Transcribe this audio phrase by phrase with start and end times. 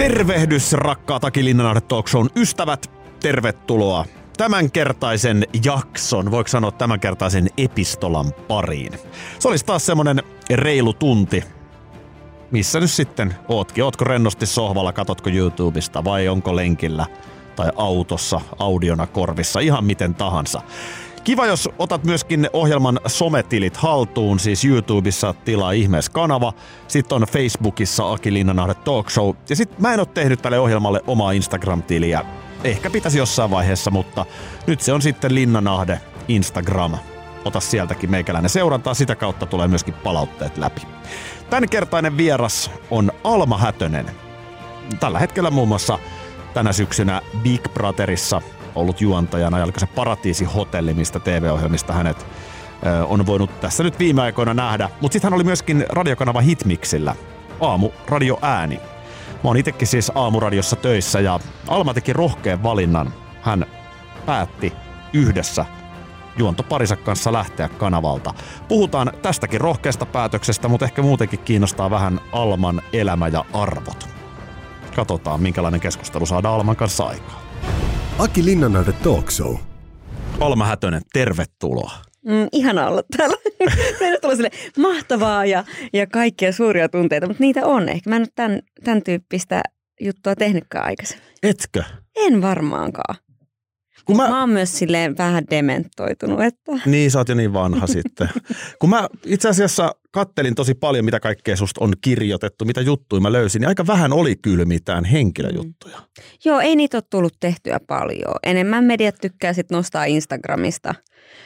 [0.00, 1.54] Tervehdys rakkaat Aki
[1.88, 2.90] Talk ystävät.
[3.20, 4.04] Tervetuloa
[4.36, 8.92] tämänkertaisen jakson, voiko sanoa tämänkertaisen epistolan pariin.
[9.38, 10.22] Se olisi taas semmonen
[10.54, 11.44] reilu tunti,
[12.50, 13.84] missä nyt sitten ootkin.
[13.84, 17.06] Ootko rennosti sohvalla, katotko YouTubesta vai onko lenkillä
[17.56, 20.62] tai autossa, audiona korvissa, ihan miten tahansa.
[21.24, 26.52] Kiva, jos otat myöskin ohjelman sometilit haltuun, siis YouTubessa tilaa ihmees kanava,
[26.88, 31.00] sitten on Facebookissa Aki Linnanahde Talk Show, ja sitten mä en ole tehnyt tälle ohjelmalle
[31.06, 32.24] omaa Instagram-tiliä.
[32.64, 34.26] Ehkä pitäisi jossain vaiheessa, mutta
[34.66, 36.98] nyt se on sitten Linnanahde Instagram.
[37.44, 40.80] Ota sieltäkin meikäläinen seurantaa, sitä kautta tulee myöskin palautteet läpi.
[41.50, 44.10] Tämänkertainen vieras on Alma Hätönen.
[45.00, 45.98] Tällä hetkellä muun muassa
[46.54, 48.42] tänä syksynä Big Brotherissa
[48.74, 52.26] ollut juontajana, ja se Paratiisi-hotelli, mistä TV-ohjelmista hänet
[53.06, 54.90] on voinut tässä nyt viime aikoina nähdä.
[55.00, 57.14] Mutta sitten hän oli myöskin radiokanava Hitmixillä,
[57.60, 58.80] aamu radio ääni.
[59.44, 63.12] Mä oon itekin siis aamuradiossa töissä ja Alma teki rohkean valinnan.
[63.42, 63.66] Hän
[64.26, 64.72] päätti
[65.12, 65.64] yhdessä
[66.36, 68.34] juontoparinsa kanssa lähteä kanavalta.
[68.68, 74.08] Puhutaan tästäkin rohkeasta päätöksestä, mutta ehkä muutenkin kiinnostaa vähän Alman elämä ja arvot.
[74.96, 77.42] Katsotaan, minkälainen keskustelu saadaan Alman kanssa aikaan.
[78.20, 79.56] Aki Linnanahde Talk Show.
[80.40, 81.92] Alma Hätönen, tervetuloa.
[82.24, 83.36] Mm, ihana olla täällä.
[84.00, 87.88] Meillä tulee sille mahtavaa ja, ja kaikkia suuria tunteita, mutta niitä on.
[87.88, 89.62] Ehkä mä en ole tämän, tämän tyyppistä
[90.00, 91.26] juttua tehnytkään aikaisemmin.
[91.42, 91.82] Etkö?
[92.16, 93.16] En varmaankaan.
[94.10, 94.28] Kun mä...
[94.28, 96.40] mä oon myös silleen vähän dementoitunut.
[96.42, 96.72] Että...
[96.86, 98.28] Niin, sä oot jo niin vanha sitten.
[98.78, 103.32] Kun mä itse asiassa kattelin tosi paljon, mitä kaikkea susta on kirjoitettu, mitä juttuja mä
[103.32, 105.98] löysin, niin aika vähän oli kyllä mitään henkilöjuttuja.
[105.98, 106.24] Mm.
[106.44, 108.34] Joo, ei niitä ole tullut tehtyä paljon.
[108.42, 110.94] Enemmän mediat tykkää sit nostaa Instagramista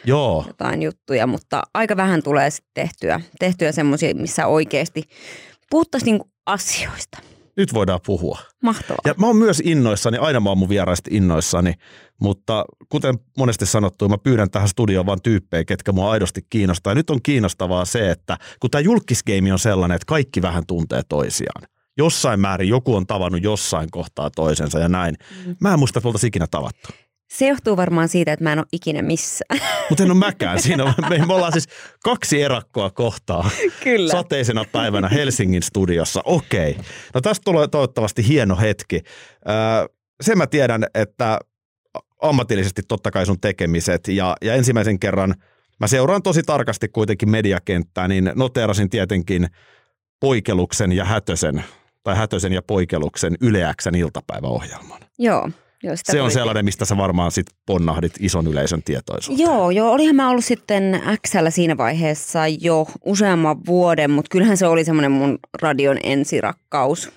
[0.05, 0.45] Joo.
[0.47, 5.03] jotain juttuja, mutta aika vähän tulee sitten tehtyä, tehtyä semmoisia, missä oikeasti
[5.71, 7.19] puhuttaisiin niinku asioista.
[7.57, 8.39] Nyt voidaan puhua.
[8.63, 9.01] Mahtavaa.
[9.07, 11.75] Ja mä oon myös innoissani, aina mä oon mun vieraista innoissani,
[12.21, 16.91] mutta kuten monesti sanottu, mä pyydän tähän studioon vaan tyyppejä, ketkä mua aidosti kiinnostaa.
[16.91, 21.03] Ja nyt on kiinnostavaa se, että kun tämä julkisgeimi on sellainen, että kaikki vähän tuntee
[21.09, 21.63] toisiaan.
[21.97, 25.17] Jossain määrin joku on tavannut jossain kohtaa toisensa ja näin.
[25.47, 25.57] Mm.
[25.61, 26.89] Mä en muista, että ikinä tavattu.
[27.35, 29.61] Se johtuu varmaan siitä, että mä en ole ikinä missään.
[29.91, 30.63] Mutta en ole mäkään.
[30.63, 31.69] Siinä on, me, me ollaan siis
[32.05, 33.51] kaksi erakkoa kohtaa
[33.85, 34.13] Kyllä.
[34.13, 36.21] sateisena päivänä Helsingin studiossa.
[36.25, 36.77] Okei.
[37.15, 39.01] No tästä tulee toivottavasti hieno hetki.
[39.49, 39.55] Öö,
[40.21, 41.39] sen mä tiedän, että
[42.23, 45.35] ammatillisesti totta kai sun tekemiset ja, ja ensimmäisen kerran
[45.81, 49.47] mä seuraan tosi tarkasti kuitenkin mediakenttää, niin noteerasin tietenkin
[50.21, 51.65] Poikeluksen ja Hätösen
[52.03, 55.01] tai Hätösen ja Poikeluksen Yleäksän iltapäiväohjelman.
[55.19, 55.51] Joo.
[55.85, 59.47] Joo, se on sellainen, mistä sä varmaan sit ponnahdit ison yleisön tietoisuuteen.
[59.47, 64.67] Joo, joo, olihan mä ollut sitten Xllä siinä vaiheessa jo useamman vuoden, mutta kyllähän se
[64.67, 67.13] oli semmoinen mun radion ensirakkaus.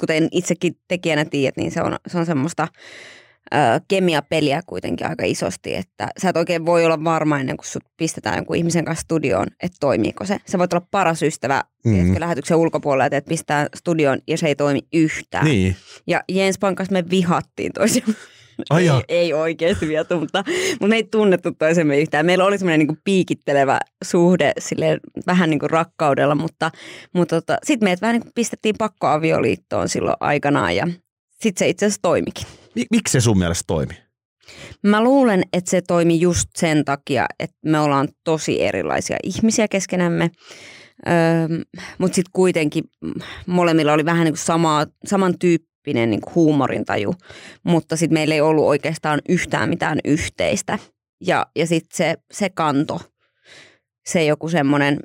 [0.00, 2.68] Kuten itsekin tekijänä tiedät, niin se on, se on semmoista
[3.88, 8.36] kemiapeliä kuitenkin aika isosti, että sä et oikein voi olla varma ennen kuin sut pistetään
[8.36, 10.36] jonkun ihmisen kanssa studioon, että toimiiko se.
[10.46, 12.14] Sä voit olla paras ystävä mm.
[12.18, 15.44] lähetyksen ulkopuolella, että pistää studioon ja se ei toimi yhtään.
[15.44, 15.76] Niin.
[16.06, 18.14] Ja Jens Pankas me vihattiin toisiaan.
[18.70, 22.26] Ai ei, ei oikeasti vielä, mutta, mutta me ei tunnettu toisemme yhtään.
[22.26, 26.70] Meillä oli semmoinen niin piikittelevä suhde sille vähän niin kuin rakkaudella, mutta,
[27.12, 30.88] mutta tota, sitten meidät vähän niin kuin pistettiin pakkoavioliittoon silloin aikanaan ja
[31.44, 32.46] sitten se itse asiassa toimikin.
[32.90, 33.94] Miksi se sun mielestä toimi?
[34.82, 40.30] Mä luulen, että se toimi just sen takia, että me ollaan tosi erilaisia ihmisiä keskenämme.
[41.06, 41.58] Öö,
[41.98, 42.84] Mutta sitten kuitenkin
[43.46, 47.14] molemmilla oli vähän niin kuin sama, samantyyppinen niin kuin huumorintaju,
[47.62, 50.78] mutta sitten meillä ei ollut oikeastaan yhtään mitään yhteistä.
[51.20, 53.00] Ja, ja sitten se, se kanto,
[54.06, 55.00] se joku semmoinen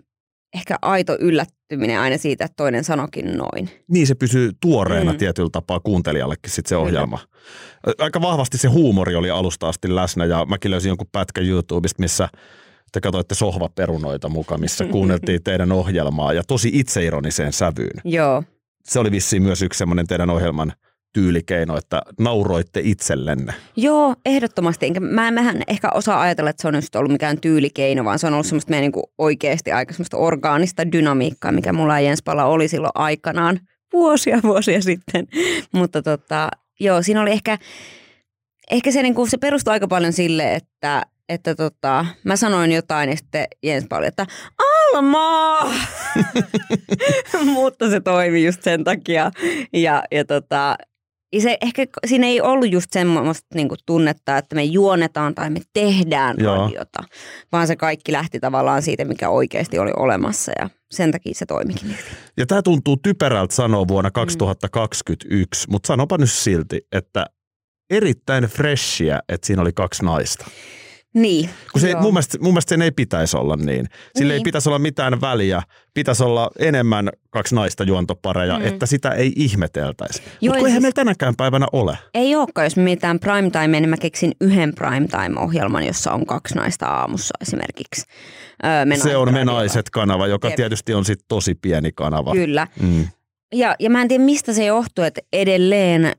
[0.53, 3.69] ehkä aito yllättyminen aina siitä, että toinen sanokin noin.
[3.87, 5.17] Niin, se pysyy tuoreena mm.
[5.17, 7.17] tietyllä tapaa kuuntelijallekin sitten se ohjelma.
[7.17, 7.95] Kyllä.
[7.99, 12.29] Aika vahvasti se huumori oli alusta asti läsnä ja mäkin löysin jonkun pätkän YouTubesta, missä
[12.91, 18.01] te katsoitte sohvaperunoita mukaan, missä kuunneltiin teidän ohjelmaa ja tosi itseironiseen sävyyn.
[18.03, 18.43] Joo.
[18.83, 20.73] Se oli vissiin myös yksi semmoinen teidän ohjelman–
[21.13, 23.53] tyylikeino, että nauroitte itsellenne?
[23.75, 24.85] Joo, ehdottomasti.
[24.85, 28.27] Enkä mä en ehkä osaa ajatella, että se on just ollut mikään tyylikeino, vaan se
[28.27, 32.45] on ollut semmoista meidän niin oikeasti aika semmoista orgaanista dynamiikkaa, mikä mulla ja Jens Pala
[32.45, 33.59] oli silloin aikanaan
[33.93, 35.27] vuosia vuosia sitten.
[35.71, 37.57] Mutta tota, joo, siinä oli ehkä,
[38.71, 43.09] ehkä se, niin kuin, se perustui aika paljon sille, että että tota, mä sanoin jotain
[43.09, 44.25] ja sitten Jens että
[44.57, 45.59] Alma!
[47.53, 49.31] Mutta se toimi just sen takia.
[49.73, 50.77] Ja, ja tota,
[51.39, 56.35] se ehkä siinä ei ollut just semmoista niinku tunnetta, että me juonetaan tai me tehdään
[56.39, 56.55] Joo.
[56.55, 57.03] radiota,
[57.51, 61.87] vaan se kaikki lähti tavallaan siitä, mikä oikeasti oli olemassa ja sen takia se toimikin.
[61.87, 62.11] niin hyvin.
[62.37, 67.25] Ja tämä tuntuu typerältä sanoa vuonna 2021, mutta sanopa nyt silti, että
[67.89, 70.45] erittäin freshia, että siinä oli kaksi naista.
[71.13, 71.49] Niin.
[71.71, 72.01] Kun se, joo.
[72.01, 73.85] mun, mielestä, mun mielestä sen ei pitäisi olla niin.
[74.15, 74.43] Sillä ei Niin.
[74.43, 75.61] pitäisi olla mitään väliä.
[75.93, 78.65] Pitäisi olla enemmän kaksi naista juontopareja, mm.
[78.65, 80.21] Että sitä ei ihmeteltäisi.
[80.41, 81.97] Mutta eihän siis- meillä tänäkään päivänä ole.
[82.13, 87.33] Ei olekaan, jos mitään primetime, niin mä keksin yhden primetime-ohjelman, jossa on kaksi naista aamussa
[87.41, 88.05] esimerkiksi.
[88.65, 89.53] Öö, Se on Me radiolla.
[89.59, 90.55] Naiset-kanava, joka Jep.
[90.55, 92.31] tietysti on sit tosi pieni kanava.
[92.33, 92.67] Kyllä.
[92.81, 93.07] Mm.
[93.55, 96.11] Ja, ja mä en tiedä, mistä se johtuu, että edelleen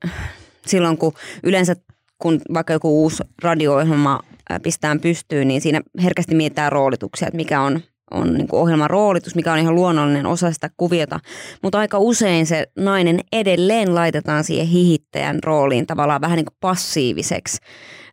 [0.66, 1.76] silloin, kun yleensä
[2.19, 4.20] kun vaikka joku uusi radio-ohjelma
[4.58, 7.81] pistään pystyyn, niin siinä herkästi mietitään roolituksia, että mikä on,
[8.11, 11.20] on niin ohjelman roolitus, mikä on ihan luonnollinen osa sitä kuviota.
[11.62, 17.58] Mutta aika usein se nainen edelleen laitetaan siihen hihittäjän rooliin tavallaan vähän niin kuin passiiviseksi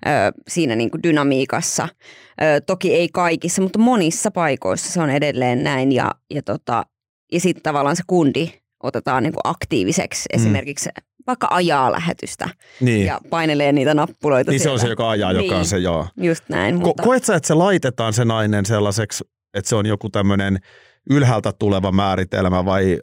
[0.08, 0.10] ö,
[0.48, 1.88] siinä niin kuin dynamiikassa.
[2.42, 6.84] Ö, toki ei kaikissa, mutta monissa paikoissa se on edelleen näin ja, ja, tota,
[7.32, 8.50] ja sitten tavallaan se kundi
[8.84, 10.40] otetaan niin kuin aktiiviseksi Mm.
[10.40, 10.90] esimerkiksi
[11.28, 12.50] vaikka ajaa lähetystä
[12.82, 14.90] Niin, ja painelee niitä nappuloita niin se on siellä.
[14.90, 15.70] se, joka ajaa, joka on Niin.
[15.70, 16.08] se joo.
[16.18, 19.86] Just näin, Ko- mutta koet sä, että se laitetaan se nainen sellaiseksi, että se on
[19.86, 20.58] joku tämmöinen
[21.10, 23.00] ylhäältä tuleva määritelmä vai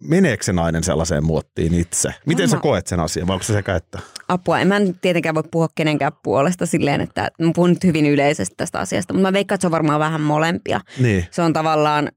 [0.00, 2.14] meneekö se nainen sellaiseen muottiin itse?
[2.26, 3.98] Miten sä Varmaan- koet sen asian vai onko se sekä että?
[4.28, 4.60] apua.
[4.60, 8.54] En mä nyt tietenkään voi puhua kenenkään puolesta silleen, että mä puhun nyt hyvin yleisesti
[8.56, 10.80] tästä asiasta, mutta mä veikkaan, että se on varmaan vähän molempia.
[10.98, 11.26] Niin.
[11.30, 12.08] Se on tavallaan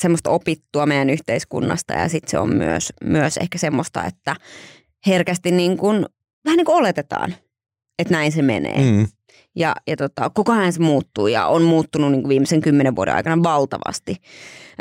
[0.00, 4.36] semmoista opittua meidän yhteiskunnasta ja sitten se on myös, myös ehkä semmoista, että
[5.06, 6.06] herkästi niin kuin,
[6.44, 7.34] vähän niin kuin oletetaan,
[7.98, 8.78] että näin se menee.
[8.78, 9.06] Mm.
[9.56, 13.14] Ja, ja tota, koko ajan se muuttuu ja on muuttunut niin kuin viimeisen kymmenen vuoden
[13.14, 14.16] aikana valtavasti.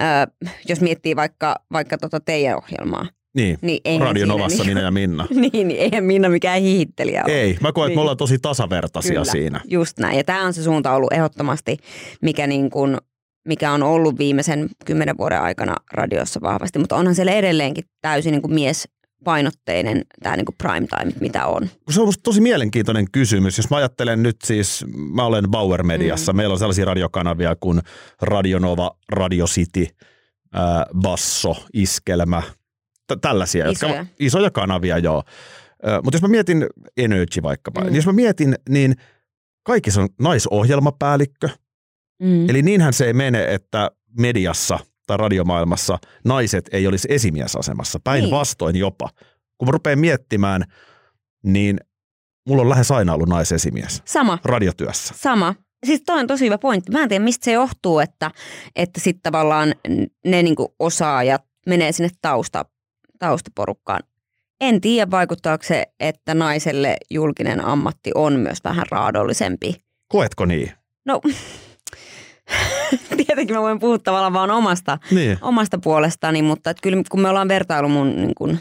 [0.01, 3.05] Öö, jos miettii vaikka, vaikka tota teidän ohjelmaa,
[3.35, 3.57] Niin.
[3.61, 5.27] niin eihän Radio siinä Novassa niin, minä ja Minna.
[5.51, 7.33] niin, niin eihän Minna mikään hihittelijä ole.
[7.41, 7.99] Ei, mä koen, että me Niin.
[7.99, 9.61] ollaan tosi tasavertaisia Kyllä, siinä.
[9.65, 10.17] Just näin.
[10.17, 11.77] Ja tämä on se suunta ollut ehdottomasti,
[12.21, 12.97] mikä, niin kuin,
[13.47, 16.79] mikä on ollut viimeisen kymmenen vuoden aikana radiossa vahvasti.
[16.79, 21.69] Mutta onhan siellä edelleenkin täysin niin kuin miespainotteinen tämä niin kuin prime time, mitä on.
[21.89, 23.57] Se on tosi mielenkiintoinen kysymys.
[23.57, 26.37] Jos mä ajattelen nyt siis, mä olen Bauer Mediassa, mm.
[26.37, 27.81] meillä on sellaisia radiokanavia kuin
[28.21, 29.87] Radio Nova, Radio City,
[30.53, 32.41] ää, Basso, Iskelmä,
[33.07, 33.69] t- tällaisia.
[33.69, 33.95] Isoja.
[33.95, 35.23] Jotka, isoja kanavia, joo.
[36.03, 36.67] Mutta jos mä mietin
[36.97, 37.85] Energy vaikkapa, Mm.
[37.85, 38.95] niin jos mä mietin, niin
[39.63, 41.49] kaikissa on naisohjelmapäällikkö.
[42.21, 42.49] Mm.
[42.49, 47.99] Eli niinhän se ei mene, että mediassa tai radiomaailmassa naiset ei olisi esimiesasemassa.
[48.03, 49.09] Päinvastoin jopa.
[49.57, 50.63] Kun mä rupean miettimään,
[51.43, 51.77] niin
[52.47, 54.39] mulla on lähes aina ollut naisesimies Sama.
[54.43, 55.13] radiotyössä.
[55.17, 55.55] Sama.
[55.85, 56.91] Siis toi on tosi hyvä pointti.
[56.91, 58.31] Mä en tiedä, mistä se johtuu, että,
[58.75, 59.75] että sitten tavallaan
[60.25, 62.65] ne niinku osaajat menee sinne tausta,
[63.19, 63.99] taustaporukkaan.
[64.61, 69.75] En tiedä, vaikuttaako se, että naiselle julkinen ammatti on myös vähän raadollisempi.
[70.07, 70.71] Koetko niin?
[71.05, 71.21] No,
[73.17, 75.37] tietenkin mä voin puhua tavallaan vaan omasta, Niin.
[75.41, 78.57] omasta puolestani, mutta et kyllä kun me ollaan vertailu mun niin kun,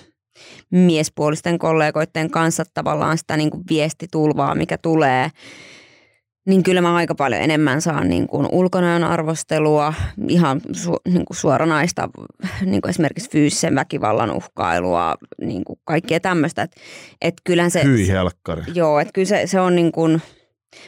[0.71, 5.31] miespuolisten kollegoiden kanssa tavallaan sitä niin kun viestitulvaa, mikä tulee,
[6.47, 9.95] niin kyllä mä aika paljon enemmän saan niin kuin ulkonäön arvostelua,
[10.29, 12.09] ihan su, niin kuin suoranaista
[12.65, 16.63] niin kuin esimerkiksi fyysisen väkivallan uhkailua, niin kuin kaikkea tämmöistä.
[16.63, 16.81] Että
[17.21, 18.63] et kyllähän se, Hyi helkkari.
[18.75, 20.23] Joo, että kyllä se, se on niin kuin,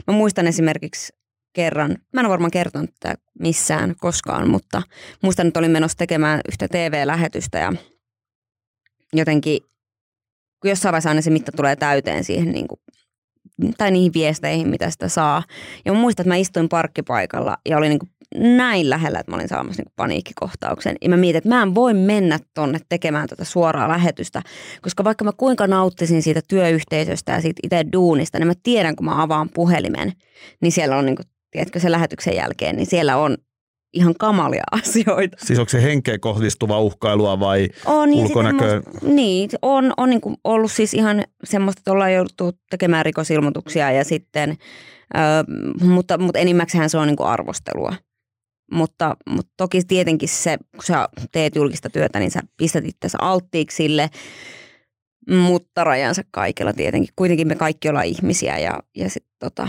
[0.06, 1.17] mä muistan esimerkiksi
[1.58, 4.82] kerran, mä en ole varmaan kertonut tätä missään koskaan, mutta
[5.22, 7.72] muistan, että olin menossa tekemään yhtä TV-lähetystä ja
[9.12, 9.60] jotenkin,
[10.60, 12.80] kun jossain vaiheessa aina se mitta tulee täyteen siihen niin kuin,
[13.78, 15.42] tai niihin viesteihin, mitä sitä saa.
[15.84, 18.10] Ja mä muistan, että mä istuin parkkipaikalla ja olin niin kuin
[18.56, 20.96] näin lähellä, että mä olin saamassa niin paniikkikohtauksen.
[21.02, 24.42] Ja mä mietin, että mä en voi mennä tonne tekemään tätä suoraa lähetystä,
[24.82, 29.04] koska vaikka mä kuinka nauttisin siitä työyhteisöstä ja siitä itse duunista, niin mä tiedän, kun
[29.04, 30.12] mä avaan puhelimen,
[30.60, 33.36] niin siellä on, niin kuin, tiedätkö, se lähetyksen jälkeen, niin siellä on
[33.94, 35.36] ihan kamalia asioita.
[35.44, 38.82] Siis onko se henkeen kohdistuva uhkailua vai On, ja ulkonäköön?
[38.82, 43.90] sitten musta- Niin, on, on niin ollut siis ihan semmoista, että ollaan jouduttu tekemään rikosilmoituksia
[43.92, 45.18] ja sitten, ö,
[45.84, 47.94] mutta, mutta enimmäkseen se on niin arvostelua.
[48.72, 53.76] Mutta, mutta toki tietenkin se, kun sä teet julkista työtä, niin sä pistät itsesi alttiiksi
[53.76, 54.10] sille,
[55.30, 57.12] mutta rajansa kaikella tietenkin.
[57.16, 59.68] Kuitenkin me kaikki ollaan ihmisiä ja, ja sit tota,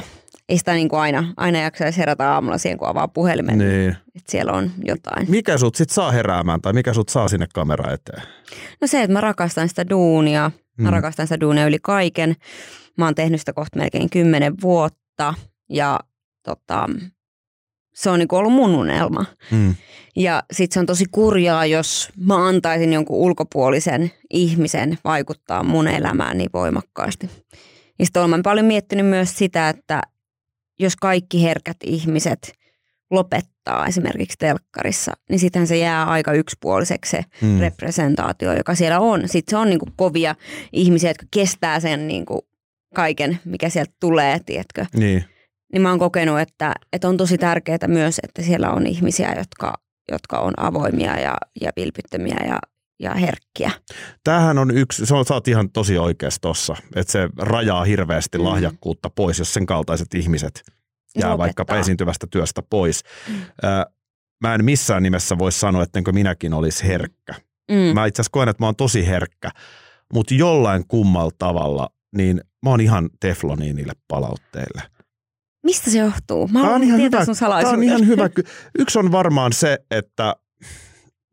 [0.50, 3.90] ei sitä niin kuin aina, aina jaksaisi herätä aamulla siihen, kun avaa puhelimen, niin.
[3.90, 5.32] Että siellä on jotain.
[5.32, 8.22] Mikä sut sit saa heräämään tai mikä sut saa sinne kamera eteen?
[8.82, 10.52] No se, että mä rakastan sitä duunia.
[10.78, 10.94] Mä Mm.
[10.94, 12.36] rakastan sitä duunia yli kaiken.
[12.98, 15.34] Mä oon tehnyt sitä kohta melkein kymmenen vuotta
[15.70, 16.00] ja
[16.44, 16.90] tota,
[17.96, 19.26] se on niin ollut mun unelma.
[19.52, 19.76] Mm.
[20.16, 26.38] Ja sitten se on tosi kurjaa, jos mä antaisin jonkun ulkopuolisen ihmisen vaikuttaa mun elämään
[26.38, 27.30] niin voimakkaasti.
[28.00, 30.02] Ja sitten olen paljon miettinyt myös sitä, että
[30.80, 32.54] jos kaikki herkät ihmiset
[33.12, 37.60] lopettaa esimerkiksi telkkarissa, niin sittenhän se jää aika yksipuoliseksi se mm.
[37.60, 39.22] representaatio, joka siellä on.
[39.26, 40.36] Sitten se on niin kuin kovia
[40.74, 42.42] ihmisiä, jotka kestää sen niin kuin
[42.96, 44.86] kaiken, mikä sieltä tulee, tiedätkö?
[44.94, 45.26] Niin.
[45.74, 49.74] Niin mä oon kokenut, että, että on tosi tärkeää myös, että siellä on ihmisiä, jotka,
[50.12, 52.60] jotka on avoimia ja, ja vilpittömiä ja,
[53.00, 53.72] ja herkkiä.
[54.24, 58.38] Tämähän on yksi, se on, sä oot ihan tosi oikeassa tossa, että se rajaa hirveästi
[58.38, 58.44] Mm.
[58.44, 60.72] lahjakkuutta pois, jos sen kaltaiset ihmiset jää
[61.16, 61.38] Lopettaa.
[61.38, 63.04] vaikkapa esiintyvästä työstä pois.
[63.64, 63.68] Ö,
[64.44, 67.34] mä en missään nimessä voi sanoa, ettenkö minäkin olisi herkkä.
[67.72, 67.94] Mm.
[67.94, 69.50] Mä itse asiassa koen, että mä oon tosi herkkä,
[70.14, 74.82] mutta jollain kummalla tavalla, niin mä oon ihan tefloni niille palautteille.
[75.64, 76.48] Mistä se johtuu?
[76.48, 77.84] Mä haluan tietää hyvä- sun Tämä on salaisuuden.
[77.84, 78.30] ihan hyvä.
[78.80, 80.36] Yksi on varmaan se, että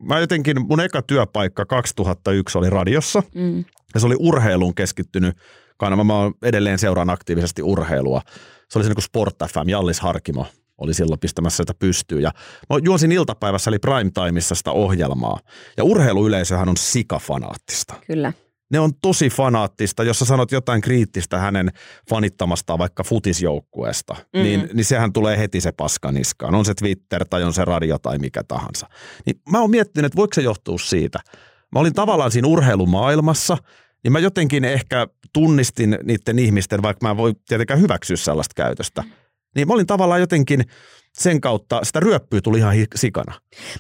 [0.03, 3.65] mä jotenkin, mun eka työpaikka 2001 oli radiossa Mm.
[3.95, 5.37] ja se oli urheiluun keskittynyt
[5.77, 6.05] kanava.
[6.05, 8.23] Mä edelleen seuraan aktiivisesti urheilua.
[8.69, 10.47] Se oli se niin kuin Sport FM, Jallis Harkimo
[10.79, 12.23] oli silloin pistämässä sitä pystyyn.
[12.23, 12.31] Ja
[12.71, 15.39] mä juosin iltapäivässä, eli prime timeissa sitä ohjelmaa.
[15.77, 17.95] Ja urheiluyleisöhän on sikafanaattista.
[18.07, 18.33] Kyllä.
[18.71, 21.71] Ne on tosi fanaattista, jos sä sanot jotain kriittistä hänen
[22.11, 24.43] fanittamastaan vaikka futisjoukkueesta, Mm.
[24.43, 26.55] niin, niin sehän tulee heti se paska niskaan.
[26.55, 28.87] On se Twitter tai on se radio tai mikä tahansa.
[29.27, 31.19] Niin mä oon miettinyt, että voiko se johtua siitä.
[31.73, 33.57] Mä olin tavallaan siinä urheilumaailmassa,
[34.05, 39.05] niin mä jotenkin ehkä tunnistin niiden ihmisten, vaikka mä en voi tietenkään hyväksyä sellaista käytöstä.
[39.57, 40.65] Niin mä olin tavallaan jotenkin
[41.19, 43.33] sen kautta, sitä ryöppyä tuli ihan sikana.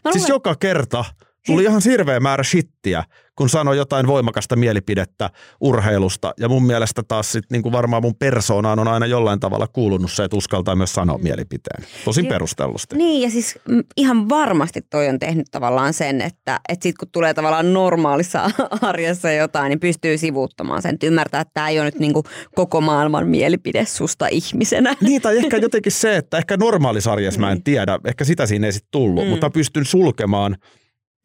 [0.05, 1.05] Mä Siis joka kerta
[1.47, 3.05] tuli ihan hirveä määrä shittiä,
[3.37, 6.35] kun sanoi jotain voimakasta mielipidettä urheilusta.
[6.41, 10.13] Ja mun mielestä taas sit niin kuin varmaan mun persoonaan on aina jollain tavalla kuulunut
[10.13, 11.85] se, että uskaltaa myös sanoa mielipiteen.
[12.05, 12.97] Tosin Ja- perustellusti.
[12.97, 17.09] Niin ja siis mm, ihan varmasti toi on tehnyt tavallaan sen, että, että sit kun
[17.13, 18.51] tulee tavallaan normaalissa
[18.83, 20.95] arjessa jotain, niin pystyy sivuuttamaan sen.
[20.95, 22.23] Että ymmärtää, että tämä ei ole nyt niinku
[22.55, 24.95] koko maailman mielipide susta ihmisenä.
[25.01, 28.73] Niin, tai ehkä jotenkin se, että ehkä normaalisarjassa mä en tiedä, ehkä sitä siinä ei
[28.73, 29.31] sitten tullut, Mm.
[29.31, 30.57] mutta pystyn sulkemaan.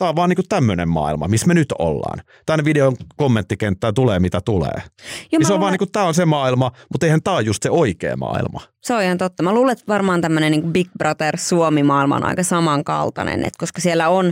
[0.02, 2.22] Tämä on vaan niin tämmöinen maailma, missä me nyt ollaan.
[2.46, 4.72] Tämän videon kommenttikenttään tulee mitä tulee.
[4.76, 4.82] Jo,
[5.32, 7.44] Niin se on vaan luulen- niin kuin, tämä on se maailma, mutta eihän tämä ole
[7.44, 8.62] just se oikea maailma.
[8.82, 9.44] Se on ihan totta.
[9.44, 14.10] Mä luulen, että varmaan tämmöinen niin Big Brother Suomi-maailma on aika samankaltainen, että koska siellä
[14.10, 14.32] on ö,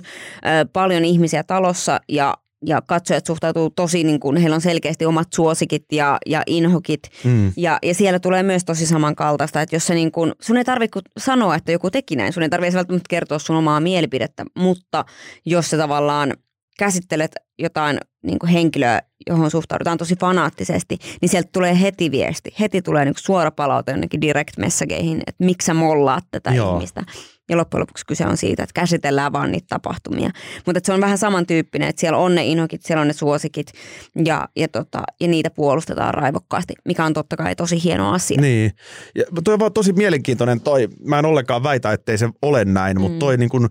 [0.74, 2.34] paljon ihmisiä talossa ja,
[2.66, 7.01] ja katsojat suhtautuu tosi, niin kuin, heillä on selkeästi omat suosikit ja, ja inhokit.
[7.24, 7.54] Mm.
[7.58, 11.00] Ja, ja siellä tulee myös tosi samankaltaista, että jos se niin kuin, sun ei tarvitse
[11.18, 15.06] sanoa, että joku teki näin, sun ei tarvitse välttämättä kertoa sun omaa mielipidettä, mutta
[15.46, 16.34] jos sä tavallaan
[16.80, 22.54] käsittelet jotain niin kuin henkilöä, johon suhtaudutaan tosi fanaattisesti, niin sieltä tulee heti viesti.
[22.60, 26.75] Heti tulee niin kuin suora palaute jonnekin direct messageihin, että miksi sä mollaat tätä Joo.
[26.75, 27.04] ihmistä.
[27.50, 30.29] Ja loppujen lopuksi kyse on siitä, että käsitellään vaan niitä tapahtumia.
[30.65, 33.68] Mutta se on vähän samantyyppinen, että siellä on ne inhokit, siellä on ne suosikit
[34.25, 38.41] ja, ja, tota, ja niitä puolustetaan raivokkaasti, mikä on totta kai tosi hieno asia.
[38.41, 38.72] Niin.
[39.15, 40.88] Ja toi on vaan tosi mielenkiintoinen toi.
[41.06, 43.20] Mä en ollenkaan väitä, ettei se ole näin, mutta Mm.
[43.20, 43.63] toi niin kuin,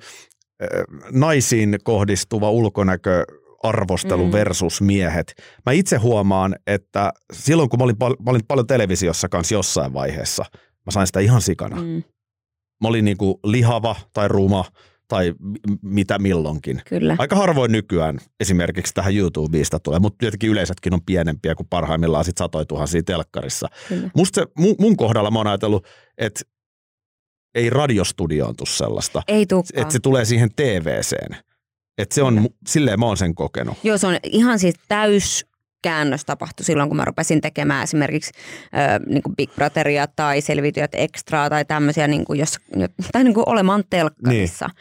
[0.63, 0.69] äh,
[1.13, 3.25] naisiin kohdistuva ulkonäkö
[3.63, 4.33] arvostelu Mm.
[4.33, 5.35] versus miehet.
[5.67, 9.93] Mä itse huomaan, että silloin kun mä olin, pal- mä olin paljon televisiossa kanssa jossain
[9.93, 10.45] vaiheessa,
[10.87, 11.77] mä sain sitä ihan sikana.
[11.77, 12.03] Mm.
[12.81, 14.65] Mä olin niin kuin lihava tai ruma
[15.09, 15.35] tai
[15.83, 16.83] mitä milloinkin.
[16.89, 17.17] kyllä.
[17.19, 22.39] Aika harvoin nykyään esimerkiksi tähän YouTubesta tulee, mutta tietenkin yleisetkin on pienempiä kuin parhaimmillaan sit
[22.39, 23.69] satoi tuhansia telkkarissa.
[23.89, 24.11] kyllä.
[24.17, 25.87] Musta se, mun, mun kohdalla mä oon ajatellut,
[26.19, 26.41] että
[27.55, 29.83] ei radiostudioon tule sellaista, Ei tulekaan.
[29.83, 31.37] että se tulee siihen TVCen.
[31.99, 32.49] Että se on, Kyllä.
[32.69, 33.79] silleen mä oon sen kokenut.
[33.83, 35.47] Joo, se on ihan siis täys
[35.83, 38.33] käännös tapahtui silloin, kun mä rupesin tekemään esimerkiksi
[38.65, 42.59] ö, niin kuin Big Brotheria tai Selviytyjät Extraa tai tämmöisiä, niin kuin jos,
[43.13, 44.75] tai niin kuin olemaan telkkarissa niin.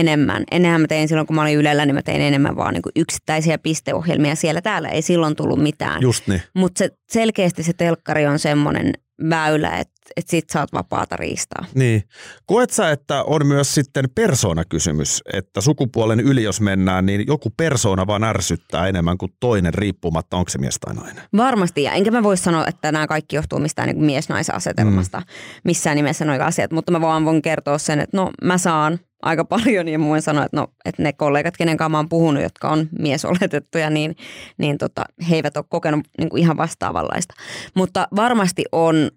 [0.00, 0.44] enemmän.
[0.50, 2.92] Ennenhän mä tein silloin, kun mä olin Ylellä, niin mä tein enemmän vaan niin kuin
[2.96, 4.88] yksittäisiä pisteohjelmia siellä täällä.
[4.88, 6.02] Ei silloin tullut mitään.
[6.02, 6.42] Just niin.
[6.54, 8.92] Mutta se, selkeästi se telkkari on semmoinen
[9.30, 11.64] väylä, että et sit saat vapaata riistaa.
[11.74, 12.02] Niin.
[12.46, 18.06] Koet sä, että on myös sitten persoonakysymys, että sukupuolen yli jos mennään, niin joku persoona
[18.06, 21.24] vaan ärsyttää enemmän kuin toinen riippumatta, onko se mies tai nainen?
[21.36, 25.24] Varmasti, ja enkä mä voi sanoa, että nämä kaikki johtuu mistään niin mies-naisasetelmasta, mm.
[25.64, 29.44] missään nimessä noin asiat, mutta mä vaan voin kertoa sen, että no mä saan aika
[29.44, 32.68] paljon ja voin sanoa, että, no, että ne kollegat, kenen kanssa mä oon puhunut, jotka
[32.68, 34.16] on miesoletettuja, niin,
[34.58, 37.34] niin tota, he eivät ole kokenut niin kuin ihan vastaavanlaista.
[37.74, 39.10] Mutta varmasti on,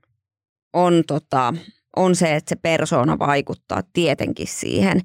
[0.73, 1.53] on tota,
[1.95, 5.01] on se, että se persoona vaikuttaa tietenkin siihen.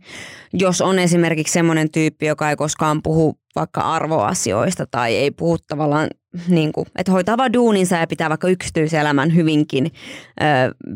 [0.52, 6.08] Jos on esimerkiksi semmoinen tyyppi, joka ei koskaan puhu vaikka arvoasioista tai ei puhu tavallaan,
[6.48, 10.44] niin kuin, että hoitaa vaan duuninsa ja pitää vaikka yksityiselämän hyvinkin ö,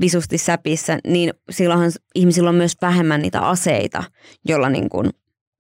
[0.01, 4.05] visusti säpissä, niin silloinhan ihmisillä on myös vähemmän niitä aseita,
[4.45, 5.11] jolla niin kuin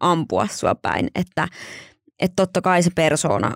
[0.01, 1.09] ampua sua päin.
[1.15, 1.49] Että,
[2.21, 3.53] että totta kai se persoona,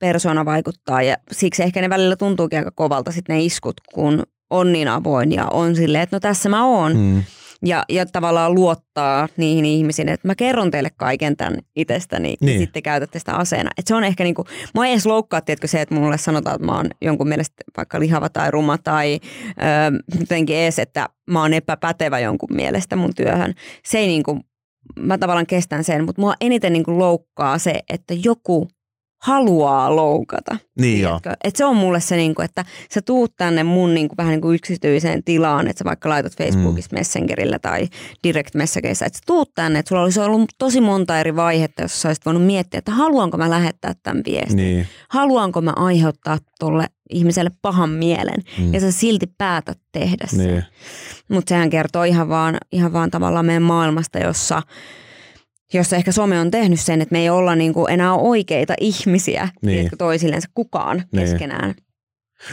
[0.00, 4.22] persoona vaikuttaa ja siksi ehkä ne välillä tuntuukin aika kovalta sitten ne iskut, kun
[4.52, 6.96] on niin avoin ja on silleen, että no tässä mä oon.
[6.96, 7.22] Mm.
[7.64, 12.52] Ja, ja tavallaan luottaa niihin ihmisiin, että mä kerron teille kaiken tämän itsestäni niin.
[12.52, 13.70] ja sitten käytätte sitä aseena.
[13.76, 16.56] Että se on ehkä niin kuin, mä ei edes loukkaa, tiedätkö, se, että mulle sanotaan,
[16.56, 21.40] että mä oon jonkun mielestä vaikka lihava tai ruma tai öö, jotenkin edes, että mä
[21.40, 23.54] oon epäpätevä jonkun mielestä mun työhön.
[23.84, 24.40] Se ei niin kuin,
[24.98, 28.68] mä tavallaan kestän sen, mutta mua eniten niin kuin loukkaa se, että joku
[29.22, 30.56] haluaa loukata.
[30.78, 31.20] Niin joo.
[31.44, 32.64] Et se on mulle se, niinku, että
[32.94, 36.98] sä tuut tänne mun niinku, vähän niinku yksityiseen tilaan, että sä vaikka laitat Facebookissa mm.
[36.98, 37.88] Messengerillä tai
[38.24, 42.02] Direct Messageissa, että sä tuut tänne, että sulla olisi ollut tosi monta eri vaihetta, jos
[42.02, 44.56] sä olisit voinut miettiä, että haluanko mä lähettää tämän viestin.
[44.56, 44.86] Niin.
[45.08, 48.74] Haluanko mä aiheuttaa tuolle ihmiselle pahan mielen mm.
[48.74, 50.38] ja sä silti päätät tehdä sen.
[50.38, 50.64] Niin.
[51.28, 54.62] Mutta sehän kertoo ihan vaan, ihan vaan tavallaan meidän maailmasta, jossa–
[55.78, 59.48] jossa ehkä some on tehnyt sen, että me ei olla niin kuin enää oikeita ihmisiä
[59.62, 59.90] niin.
[59.98, 61.20] toisillensa kukaan niin.
[61.20, 61.74] keskenään.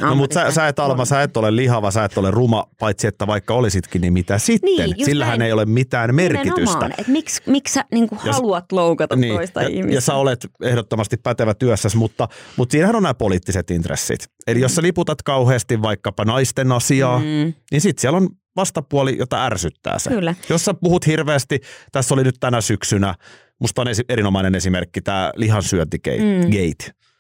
[0.01, 3.07] No mutta sä, sä et Alma, sä et ole lihava, sä et ole ruma, paitsi
[3.07, 4.75] että vaikka olisitkin, niin mitä sitten?
[4.75, 5.47] Niin, Sillähän näin.
[5.47, 6.89] ei ole mitään merkitystä.
[6.97, 9.93] Että miksi, miksi sä niin kuin haluat loukata niin, toista ja, ihmistä?
[9.93, 12.27] Ja sä olet ehdottomasti pätevä työssäsi, mutta,
[12.57, 14.27] mutta siinähän on nämä poliittiset intressit.
[14.47, 14.61] Eli mm.
[14.61, 17.53] jos sä liputat kauheasti vaikkapa naisten asiaa, mm.
[17.71, 20.09] niin sitten siellä on vastapuoli, jota ärsyttää se.
[20.09, 20.35] Kyllä.
[20.49, 21.59] Jos sä puhut hirveästi,
[21.91, 23.15] tässä oli nyt tänä syksynä,
[23.59, 26.17] musta on esi- erinomainen esimerkki tämä lihansyöntigate.
[26.17, 26.49] Mm.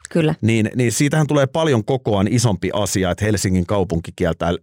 [0.09, 0.35] Kyllä.
[0.41, 4.53] Niin, niin siitähän tulee paljon kokoaan isompi asia, että Helsingin kaupunki kieltää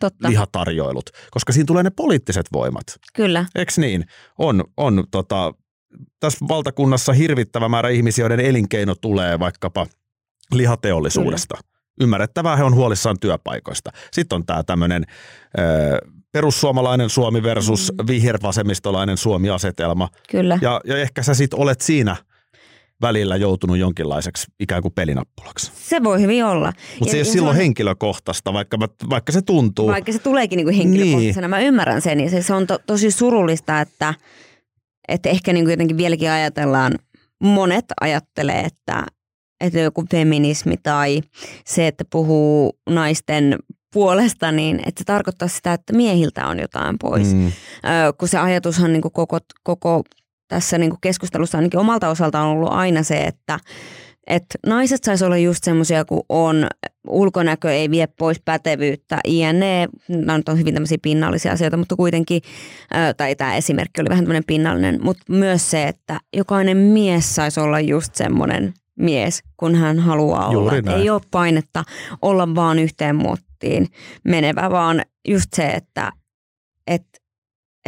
[0.00, 0.28] Totta.
[0.28, 2.84] lihatarjoilut, koska siinä tulee ne poliittiset voimat.
[3.14, 3.46] Kyllä.
[3.54, 4.04] Eks niin?
[4.38, 5.54] On, on tota,
[6.20, 9.86] tässä valtakunnassa hirvittävä määrä ihmisiä, joiden elinkeino tulee vaikkapa
[10.52, 11.54] lihateollisuudesta.
[11.54, 13.90] Kyllä ymmärrettävää, he on huolissaan työpaikoista.
[14.12, 15.04] Sitten on tämä tämmöinen
[16.32, 18.06] perussuomalainen Suomi versus mm.
[18.06, 20.08] vihervasemmistolainen Suomi-asetelma.
[20.30, 20.58] Kyllä.
[20.62, 22.16] Ja, ja ehkä sä sitten olet siinä
[23.02, 25.72] välillä joutunut jonkinlaiseksi ikään kuin pelinappulaksi.
[25.74, 26.72] Se voi hyvin olla.
[26.98, 27.56] Mutta se ei ole silloin on...
[27.56, 28.78] henkilökohtaista, vaikka,
[29.10, 29.86] vaikka se tuntuu.
[29.86, 31.50] Vaikka se tuleekin niin kuin henkilökohtaisena, niin.
[31.50, 32.20] mä ymmärrän sen.
[32.20, 34.14] Ja se, se on to, tosi surullista, että,
[35.08, 36.92] että ehkä niin kuin jotenkin vieläkin ajatellaan,
[37.42, 39.06] monet ajattelee, että,
[39.60, 41.20] että joku feminismi tai
[41.64, 43.56] se, että puhuu naisten
[43.92, 47.34] puolesta, niin että se tarkoittaa sitä, että miehiltä on jotain pois.
[47.34, 47.46] Mm.
[47.46, 47.52] Ö,
[48.18, 50.02] kun se ajatushan niin kuin koko, koko
[50.48, 53.58] tässä niin kuin keskustelussa ainakin omalta osalta on ollut aina se, että
[54.28, 56.66] että naiset saisi olla just semmoisia kuin on,
[57.08, 62.42] ulkonäkö ei vie pois pätevyyttä, INE, nämä on hyvin tämmöisiä pinnallisia asioita, mutta kuitenkin,
[63.16, 67.80] tai tämä esimerkki oli vähän tämmöinen pinnallinen, mutta myös se, että jokainen mies saisi olla
[67.80, 70.90] just semmoinen mies, kun hän haluaa Juuri olla.
[70.90, 71.00] Näin.
[71.00, 71.84] Ei ole painetta
[72.22, 73.86] olla vaan yhteen muottiin
[74.24, 76.12] menevä, vaan just se, että
[76.86, 77.04] et,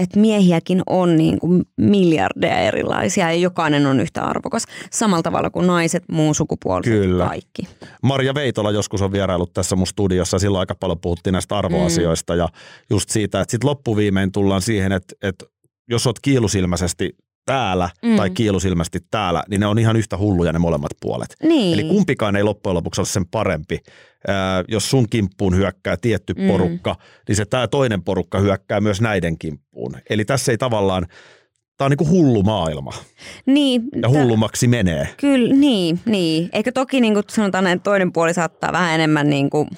[0.01, 4.65] et miehiäkin on niin kuin miljardeja erilaisia ja jokainen on yhtä arvokas.
[4.91, 7.27] Samalla tavalla kuin naiset, muun sukupuoliset, Kyllä.
[7.27, 7.63] kaikki.
[8.03, 10.39] Marja Veitola joskus on vierailut tässä mun studiossa.
[10.39, 12.39] Silloin aika paljon puhuttiin näistä arvoasioista mm.
[12.39, 12.49] ja
[12.91, 15.45] just siitä, että sitten loppuviimein tullaan siihen, että, että
[15.89, 17.17] jos olet kiilusilmäisesti
[17.51, 18.17] täällä mm.
[18.17, 21.37] tai kiilusilmästi täällä, niin ne on ihan yhtä hulluja ne molemmat puolet.
[21.43, 21.75] Niin.
[21.75, 23.79] Eli kumpikaan ei loppujen lopuksi ole sen parempi.
[24.29, 26.49] Ää, jos sun kimppuun hyökkää tietty mm.
[26.49, 26.97] porukka,
[27.29, 29.95] niin se tämä toinen porukka hyökkää myös näiden kimppuun.
[30.11, 31.07] Eli tässä ei tavallaan,
[31.77, 32.93] tämä on niin kuin hullu maailma.
[33.47, 33.83] Niin.
[34.03, 35.09] Ja hullummaksi menee.
[35.17, 36.49] Kyllä, niin, niin.
[36.53, 39.69] Eikö toki niin kuin sanotaan, että toinen puoli saattaa vähän enemmän niin kuin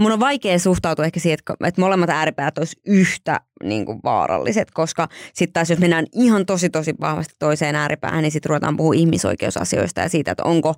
[0.00, 5.08] mun on vaikea suhtautua ehkä siihen, että molemmat ääripäät olisi yhtä niin kuin vaaralliset, koska
[5.34, 10.00] sitten taas jos mennään ihan tosi tosi vahvasti toiseen ääripäähän, niin sitten ruvetaan puhua ihmisoikeusasioista
[10.00, 10.74] ja siitä, että onko,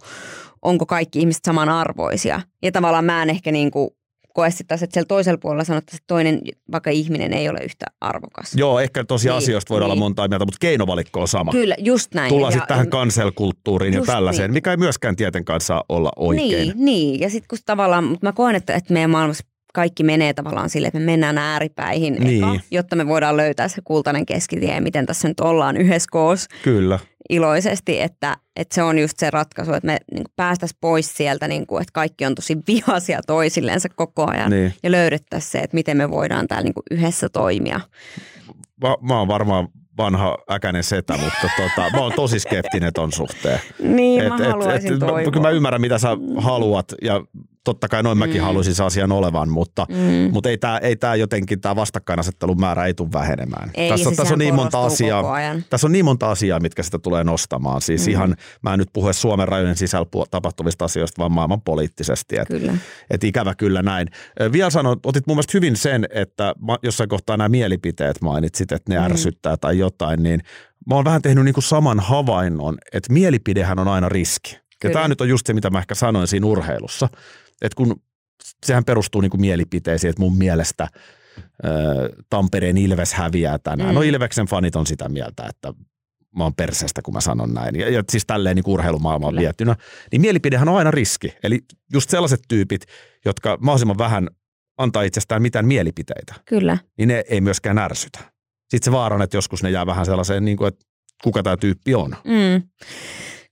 [0.63, 2.41] onko kaikki ihmiset samanarvoisia.
[2.63, 3.91] Ja tavallaan mä en ehkä niin kuin
[4.35, 6.41] koe sitten taas, että siellä toisella puolella sanottaisiin, että toinen
[6.73, 8.55] vaikka ihminen ei ole yhtä arvokas.
[8.55, 9.93] Joo, ehkä tosi niin, asioista voidaan niin.
[9.93, 11.53] olla monta mieltä, mutta keinovalikko on sama.
[11.53, 12.29] Kyllä, just näin.
[12.29, 14.55] Tullaan sitten tähän kanselkulttuuriin ja tällaiseen, niin.
[14.55, 16.49] mikä ei myöskään tietenkään saa olla oikein.
[16.51, 17.21] Niin, niin.
[17.21, 20.87] ja sitten kun tavallaan, mutta mä koen, että, että meidän maailmassa kaikki menee tavallaan sille,
[20.87, 22.45] että me mennään ääripäihin, niin.
[22.45, 26.49] eka, jotta me voidaan löytää se kultainen keskitie, miten tässä nyt ollaan yhdessä koos.
[26.63, 26.99] Kyllä
[27.31, 31.67] iloisesti, että, että se on just se ratkaisu, että me niin päästäisiin pois sieltä, niin
[31.67, 34.75] kuin, että kaikki on tosi vihaisia toisillensa koko ajan niin.
[34.83, 37.81] ja löydettäisiin se, että miten me voidaan täällä niin kuin yhdessä toimia.
[38.83, 43.61] Mä, mä oon varmaan vanha äkäinen setä, mutta tota, mä oon tosi skeptinen ton suhteen.
[43.79, 47.21] Niin, et, mä haluaisin et, et, Kyllä mä ymmärrän, mitä sä haluat ja
[47.65, 48.45] totta kai noin mäkin Mm.
[48.45, 50.33] haluaisin se asian olevan, mutta, Mm.
[50.33, 53.71] mutta ei tämä ei tää jotenkin, tämä vastakkainasettelun määrä ei tule vähenemään.
[53.75, 55.25] Ei, tässä, se tässä on niin monta asiaa.
[55.71, 57.81] Tässä on niin monta asiaa, mitkä sitä tulee nostamaan.
[57.81, 58.11] Siis Mm.
[58.13, 62.39] ihan, mä en nyt puhu Suomen rajojen sisällä tapahtuvista asioista, vaan maailman poliittisesti.
[62.39, 62.75] Et, Kyllä.
[63.11, 64.09] et ikävä kyllä näin.
[64.53, 68.99] Vielä sanoit, otit mun mielestä hyvin sen, että jossain kohtaa nämä mielipiteet mainitsit, että ne
[68.99, 69.05] Mm.
[69.05, 70.41] ärsyttää tai jotain, niin
[70.89, 74.53] mä oon vähän tehnyt niin kuin saman havainnon, että mielipidehän on aina riski.
[74.55, 74.93] Ja Kyllä.
[74.93, 77.09] tämä nyt on just se, mitä mä ehkä sanoin siinä urheilussa,
[77.63, 78.03] että kun
[78.67, 80.89] sehän perustuu niin kuin mielipiteisiin, että mun mielestä
[81.65, 81.69] ö,
[82.31, 83.91] Tampereen Ilves häviää tänään.
[83.91, 83.95] Mm.
[83.95, 85.73] No Ilveksen fanit on sitä mieltä, että
[86.37, 87.81] mä oon perseestä, kun mä sanon näin.
[87.81, 89.41] Ja, ja siis tälleen niin urheilumaailmaan Kyllä.
[89.41, 89.77] vietynä.
[90.13, 91.35] Niin mielipidehän on aina riski.
[91.43, 91.59] Eli
[91.93, 92.85] just sellaiset tyypit,
[93.25, 94.29] jotka mahdollisimman vähän
[94.79, 96.79] antaa itsestään mitään mielipiteitä, Kyllä.
[96.99, 98.19] niin ne ei myöskään ärsytä.
[98.71, 100.85] Sitten se vaara on, että joskus ne jää vähän sellaiseen, niin kuin, että
[101.25, 102.17] kuka tämä tyyppi on.
[102.25, 102.63] Mm.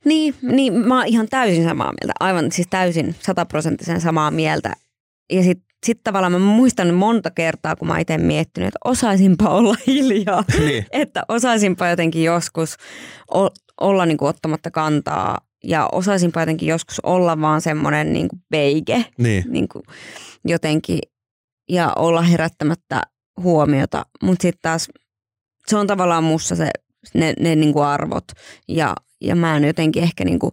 [0.05, 2.13] Niin, niin, mä oon ihan täysin samaa mieltä.
[2.21, 4.73] Aivan siis täysin sataprosenttisen samaa mieltä.
[5.33, 9.75] Ja sitten sit tavallaan mä muistan monta kertaa, kun mä itse miettinyt, että osaisinpa olla
[9.87, 10.45] hiljaa.
[10.59, 10.87] niin.
[10.93, 12.77] että osaisinpa jotenkin joskus
[13.35, 18.43] o- olla niin kuin ottamatta kantaa ja osaisinpa jotenkin joskus olla vaan semmoinen niin kuin
[18.51, 19.45] beige niin.
[19.49, 19.83] niin kuin
[20.45, 20.99] jotenkin
[21.69, 23.03] ja olla herättämättä
[23.43, 24.07] huomiota.
[24.23, 24.89] Mutta sitten taas
[25.67, 26.71] se on tavallaan mussa se,
[27.15, 28.25] ne, ne niin kuin arvot
[28.69, 30.53] ja, ja mä en jotenkin ehkä niin kuin,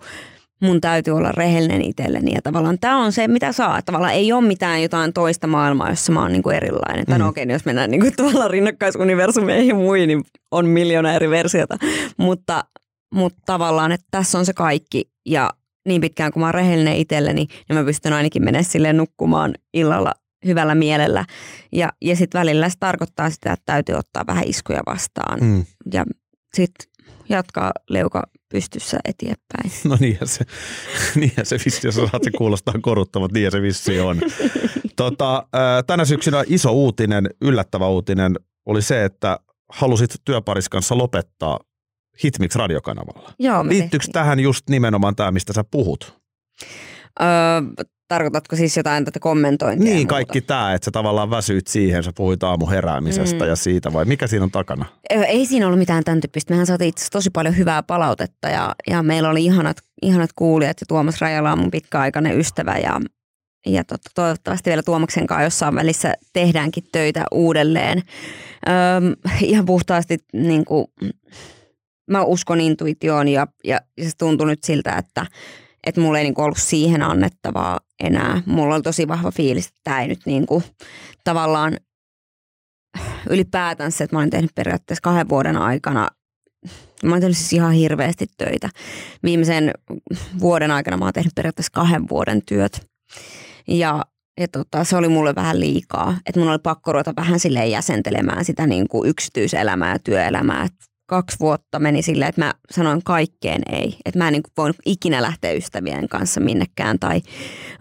[0.61, 3.81] mun täytyy olla rehellinen itselleni ja tavallaan tämä on se, mitä saa.
[3.81, 7.05] Tavallaan ei ole mitään jotain toista maailmaa, jossa mä oon niin kuin erilainen.
[7.05, 7.23] Tai Mm.
[7.23, 11.29] no okei, okay, jos mennään niin kuin tavallaan rinnakkaisuniversumeihin ja muihin, niin on miljoona eri
[11.29, 11.77] versiota.
[12.17, 12.63] Mutta,
[13.13, 15.49] mutta tavallaan, että tässä on se kaikki ja
[15.87, 20.13] niin pitkään kuin mä oon rehellinen itselleni, niin mä pystyn ainakin menemään silleen nukkumaan illalla
[20.45, 21.25] hyvällä mielellä.
[21.71, 25.65] Ja, ja sitten välillä se tarkoittaa sitä, että täytyy ottaa vähän iskuja vastaan Mm.
[25.93, 26.05] ja
[26.57, 26.91] sitten
[27.29, 29.71] jatkaa leuka pystyssä eteenpäin.
[29.83, 30.45] No niinhän se,
[31.19, 34.21] niinhän se vissi, jos saat se kuulostaa koruttavat, niinhän se vissi on.
[34.95, 35.47] Tota,
[35.87, 39.39] tänä syksynä iso uutinen, yllättävä uutinen oli se, että
[39.69, 41.59] halusit työparis kanssa lopettaa
[42.23, 43.33] Hitmix radiokanavalla.
[43.39, 44.13] Joo, Liittyykö tehtiin.
[44.13, 46.17] tähän just nimenomaan tämä, mistä sä puhut?
[47.21, 49.93] Öö, tarkoitatko siis jotain tätä kommentointia?
[49.93, 53.49] Niin, kaikki tämä, että sä tavallaan väsyit siihen, sä puhuit aamuheräämisestä Mm.
[53.49, 54.85] ja siitä, vai mikä siinä on takana?
[55.09, 56.53] Ei siinä ollut mitään tämän tyyppistä.
[56.53, 60.85] Mehän saatiin itse tosi paljon hyvää palautetta ja, ja meillä oli ihanat, ihanat kuulijat ja
[60.87, 63.01] Tuomas Rajala on mun pitkäaikainen ystävä ja,
[63.65, 68.03] ja tot, toivottavasti vielä Tuomaksen kanssa jossain välissä tehdäänkin töitä uudelleen.
[68.67, 70.87] Öm, ihan puhtaasti niin kuin,
[72.11, 75.25] mä uskon intuitioon ja, ja, ja se tuntui nyt siltä, että,
[75.87, 78.41] että mulla ei niin kuin ollut siihen annettavaa enää.
[78.45, 80.63] Mulla oli tosi vahva fiilis, että tämä ei nyt niin kuin,
[81.23, 81.77] tavallaan
[83.29, 86.07] ylipäätänsä, että mä olen tehnyt periaatteessa kahden vuoden aikana,
[87.03, 88.69] mä olen tehnyt siis ihan hirveästi töitä.
[89.23, 89.71] Viimeisen
[90.39, 92.85] vuoden aikana mä oon tehnyt periaatteessa kahden vuoden työt.
[93.67, 94.05] Ja,
[94.39, 98.45] ja tota, se oli mulle vähän liikaa, että mun oli pakko ruveta vähän silleen jäsentelemään
[98.45, 100.63] sitä niin kuin yksityiselämää ja työelämää.
[100.63, 100.73] Et
[101.07, 103.97] kaksi vuotta meni silleen, että mä sanoin kaikkeen ei.
[104.05, 107.21] Että mä en niin kuin voinut ikinä lähteä ystävien kanssa minnekään tai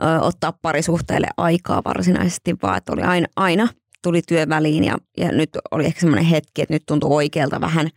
[0.03, 3.69] ö, ottaa parisuhteelle aikaa varsinaisesti, vaan että oli aina, aina
[4.03, 7.89] tuli työ väliin ja, ja nyt oli ehkä semmoinen hetki, että nyt tuntuu oikealta vähän,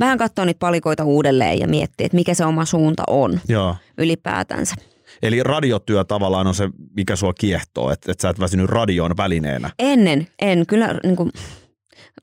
[0.00, 3.76] vähän katsoa niitä palikoita uudelleen ja miettiä, että mikä se oma suunta on Joo.
[3.98, 4.74] ylipäätänsä.
[5.22, 9.70] Eli radiotyö tavallaan on se, mikä sua kiehtoo, että, että sä et väsynyt radioon välineenä.
[9.78, 11.30] Ennen, en kyllä niin kuin,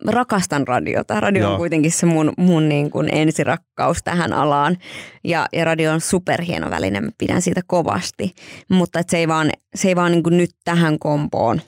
[0.08, 1.19] rakastan radiota.
[1.19, 1.52] Radio Joo.
[1.52, 4.78] on kuitenkin se mun, mun niin kuin ensirakkaus tähän alaan
[5.23, 8.34] ja, ja radio on superhieno väline, mä pidän siitä kovasti,
[8.69, 11.62] mutta et se ei vaan, se ei vaan niin kuin nyt tähän kompoon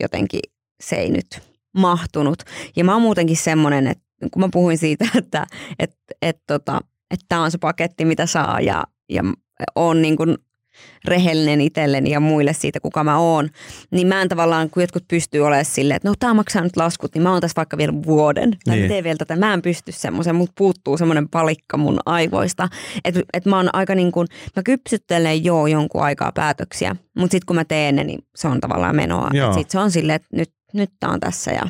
[0.00, 0.40] jotenkin
[0.80, 1.42] se ei nyt
[1.76, 2.42] mahtunut.
[2.76, 5.46] Ja mä oon muutenkin semmoinen, että kun mä puhuin siitä, että
[5.78, 9.22] et, et, tota, että tämä on se paketti, mitä saa ja, ja
[9.74, 10.38] on niin kuin
[11.04, 13.48] rehellinen itselleni ja muille siitä, kuka mä oon,
[13.90, 17.14] niin mä en tavallaan, kun jotkut pystyy olemaan silleen, että no tää maksaa nyt laskut,
[17.14, 18.56] niin mä oon tässä vaikka vielä vuoden.
[18.64, 18.88] Tai Niin.
[18.88, 19.36] teen vielä tätä.
[19.36, 22.68] Mä en pysty semmoisen, mut puuttuu semmoinen palikka mun aivoista.
[23.04, 27.46] Että et mä oon aika niin kuin, mä kypsyttelen joo jonkun aikaa päätöksiä, mutta sitten
[27.46, 29.30] kun mä teen ne, niin se on tavallaan menoa.
[29.54, 31.62] Sitten se on silleen, että nyt, nyt tää on tässä ja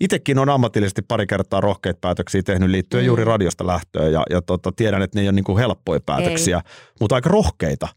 [0.00, 3.06] Itekin on ammatillisesti pari kertaa rohkeita päätöksiä tehnyt liittyen mm.
[3.06, 6.60] Juuri radiosta lähtöön ja, ja tota, tiedän, että ne ei ole niin kuin helppoja päätöksiä,
[7.00, 7.88] mutta aika rohkeita.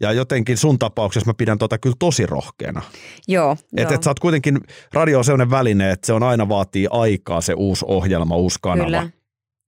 [0.00, 2.82] Ja jotenkin sun tapauksessa mä pidän tota kyllä tosi rohkeana.
[3.28, 3.56] joo.
[3.76, 4.60] Että et sä oot kuitenkin,
[4.92, 8.84] radio on sellainen väline, että se on aina vaatii aikaa se uusi ohjelma, uusi kanava.
[8.84, 9.10] Kyllä.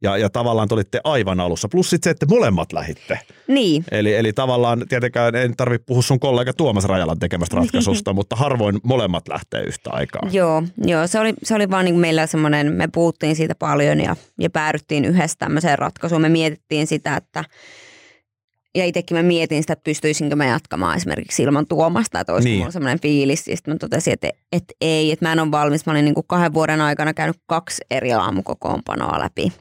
[0.03, 1.69] Ja, ja tavallaan te olitte aivan alussa.
[1.69, 3.19] Plus sitten se, että molemmat lähitte.
[3.49, 8.37] Niin, Eli, eli tavallaan tietenkään en tarvitse puhua sun kollega Tuomas Rajalan tekemästä ratkaisusta, mutta
[8.37, 10.23] harvoin molemmat lähtee yhtä aikaa.
[10.31, 14.17] Joo, joo se, oli, se oli vaan niin meillä semmoinen, me puhuttiin siitä paljon ja,
[14.39, 16.23] ja päädyttiin yhdessä tämmöiseen ratkaisuun.
[16.23, 17.45] Me mietittiin sitä, että,
[18.75, 22.59] ja itsekin mä mietin sitä, että pystyisinkö mä jatkamaan esimerkiksi ilman Tuomasta, että olisiko Niin.
[22.59, 23.49] mulla semmoinen fiilis.
[23.49, 25.87] Ja sitten mä totesin, että, että ei, että mä en ole valmis.
[25.87, 29.53] Mä olin niin kuin kahden vuoden aikana käynyt kaksi eri aamukokoonpanoa läpi.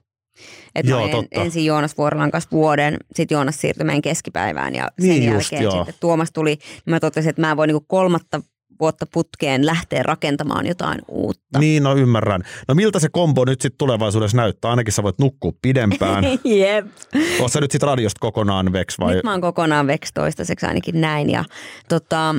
[0.76, 1.42] Että Joo, en- totta.
[1.42, 5.64] ensin Joonas Vuorilan kanssa vuoden, sitten Joonas siirtyi meidän keskipäivään ja sen Niin just, jälkeen
[5.64, 5.72] joo.
[5.86, 6.50] sitten Tuomas tuli.
[6.56, 8.42] Niin mä totesin, että mä en voi niin kuin kolmatta
[8.80, 11.60] vuotta putkeen lähteä rakentamaan jotain uutta.
[11.60, 12.44] Niin, no ymmärrän.
[12.68, 14.72] No miltä se kombo nyt sitten tulevaisuudessa näyttää?
[14.72, 16.24] Ainakin sä voit nukkua pidempään.
[16.44, 16.86] Jep.
[17.40, 19.14] Oot sä nyt sitten radiosta kokonaan veks vai?
[19.14, 21.30] Nyt mä oon kokonaan veks toistaiseksi ainakin näin.
[21.30, 21.44] Ja,
[21.90, 22.36] tota,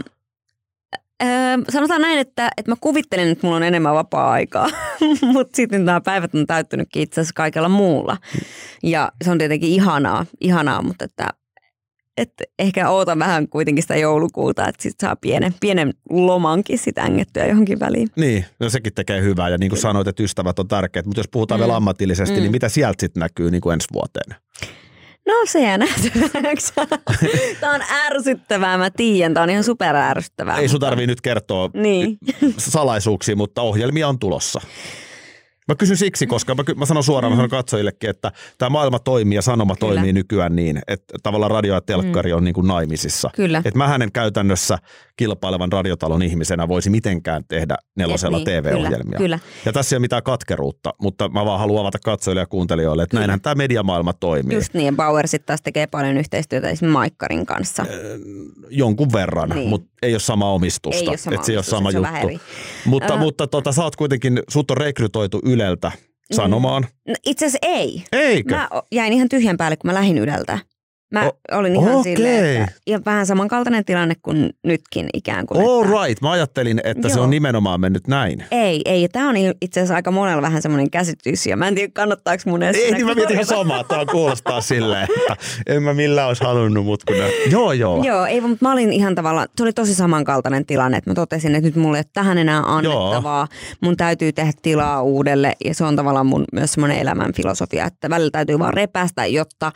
[1.22, 1.29] öö,
[1.68, 4.68] sanotaan näin, että, että mä kuvittelen, että mulla on enemmän vapaa-aikaa,
[5.33, 8.16] mutta sitten nämä päivät on täyttynytkin itse asiassa kaikella muulla.
[8.83, 11.29] Ja se on tietenkin ihanaa, ihanaa mutta että,
[12.16, 17.46] että ehkä ootan vähän kuitenkin sitä joulukuuta, että sitten saa pienen, pienen lomankin sitä ängettyä
[17.46, 18.09] johonkin väliin.
[18.16, 21.29] Niin, no sekin tekee hyvää ja niin kuin sanoit, että ystävät on tärkeät, mutta jos
[21.29, 21.62] puhutaan Mm.
[21.62, 22.40] vielä ammatillisesti, Mm.
[22.42, 24.35] niin mitä sieltä sitten näkyy niin kuin ensi vuoteen?
[25.27, 26.73] No se jää nähtäväksi.
[27.61, 29.35] Tämä on ärsyttävää, mä tiedän.
[29.35, 30.59] Tämä on ihan super ärsyttävää.
[30.59, 32.18] Ei sun tarvii nyt kertoa Niin.
[32.59, 34.61] salaisuuksia, mutta ohjelmia on tulossa.
[35.70, 39.37] Mä kysyn siksi, koska mä, mä sanon suoraan, mä sanon katsojillekin, että tämä maailma toimii
[39.37, 39.94] ja sanoma Kyllä.
[39.94, 43.30] toimii nykyään niin, että tavallaan radio ja telkkari on niin kuin naimisissa.
[43.37, 43.59] Kyllä.
[43.64, 44.78] Että mä hänen käytännössä
[45.20, 49.18] kilpailevan radiotalon ihmisenä voisi mitenkään tehdä nelosella Et niin, TV-ohjelmia.
[49.18, 49.38] Kyllä, kyllä.
[49.64, 53.16] Ja tässä ei ole mitään katkeruutta, mutta mä vaan haluan avata katsojille ja kuuntelijoille, että
[53.16, 54.56] näinhän tämä mediamaailma toimii.
[54.56, 57.87] Just niin, Bauer sitten taas tekee paljon yhteistyötä esimerkiksi Maikkarin kanssa.
[58.70, 59.68] Jonkun verran, Niin.
[59.68, 61.02] mutta ei ole sama omistusta.
[61.02, 62.46] Ei ole sama et se ei ole sama se juttu.
[62.85, 63.20] Mutta, Ää.
[63.20, 65.92] mutta tota, sä oot kuitenkin, sut on rekrytoitu Yleltä
[66.33, 66.87] sanomaan.
[67.09, 68.04] No, itse asiassa ei.
[68.12, 68.54] Eikö?
[68.54, 70.59] Mä jäin ihan tyhjän päälle, kun mä lähdin Yleltä.
[71.11, 72.16] Mä O- olin ihan okei.
[72.16, 75.61] silleen, että, ja vähän samankaltainen tilanne kuin nytkin ikään kuin.
[75.61, 77.25] All että, right, mä ajattelin, että se Joo.
[77.25, 78.44] on nimenomaan mennyt näin.
[78.51, 79.09] Ei, ei.
[79.09, 82.62] Tämä on itse asiassa aika monella vähän semmoinen käsitys, ja mä en tiedä kannattaako mun
[82.62, 83.85] edes Ei, niin mä mietin ihan samaa.
[83.85, 87.31] Tämä kuulostaa silleen, että en mä millään olisi halunnut, mutta kun ne...
[87.51, 88.05] Joo, joo.
[88.05, 91.55] Joo, ei, mutta mä olin ihan tavallaan, se oli tosi samankaltainen tilanne, että mä totesin,
[91.55, 93.49] että nyt mulle ei ole tähän enää annettavaa,
[93.81, 98.11] mun täytyy tehdä tilaa uudelle ja se on tavallaan mun myös semmoinen elämän filosofia, että
[98.11, 99.73] välillä täytyy vaan repästä, jotta,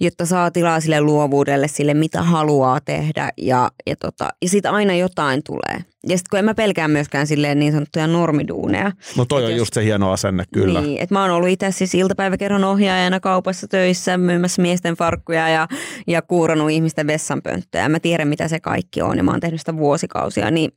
[0.00, 4.94] jotta saa tilaa sille luovuudelle, sille mitä haluaa tehdä ja, ja, tota, ja sitten aina
[4.94, 5.84] jotain tulee.
[6.08, 8.92] Ja sitten kun en mä pelkää myöskään silleen niin sanottuja normiduuneja.
[9.16, 10.80] No toi on jos- just se hieno asenne, kyllä.
[10.80, 15.68] Niin, että mä oon ollut itse siis iltapäiväkerhon ohjaajana kaupassa töissä, myymässä miesten farkkuja ja,
[16.06, 17.88] ja kuurannut ihmisten vessanpönttöjä.
[17.88, 20.70] Mä tiedän, mitä se kaikki on ja mä oon tehnyt sitä vuosikausia, niin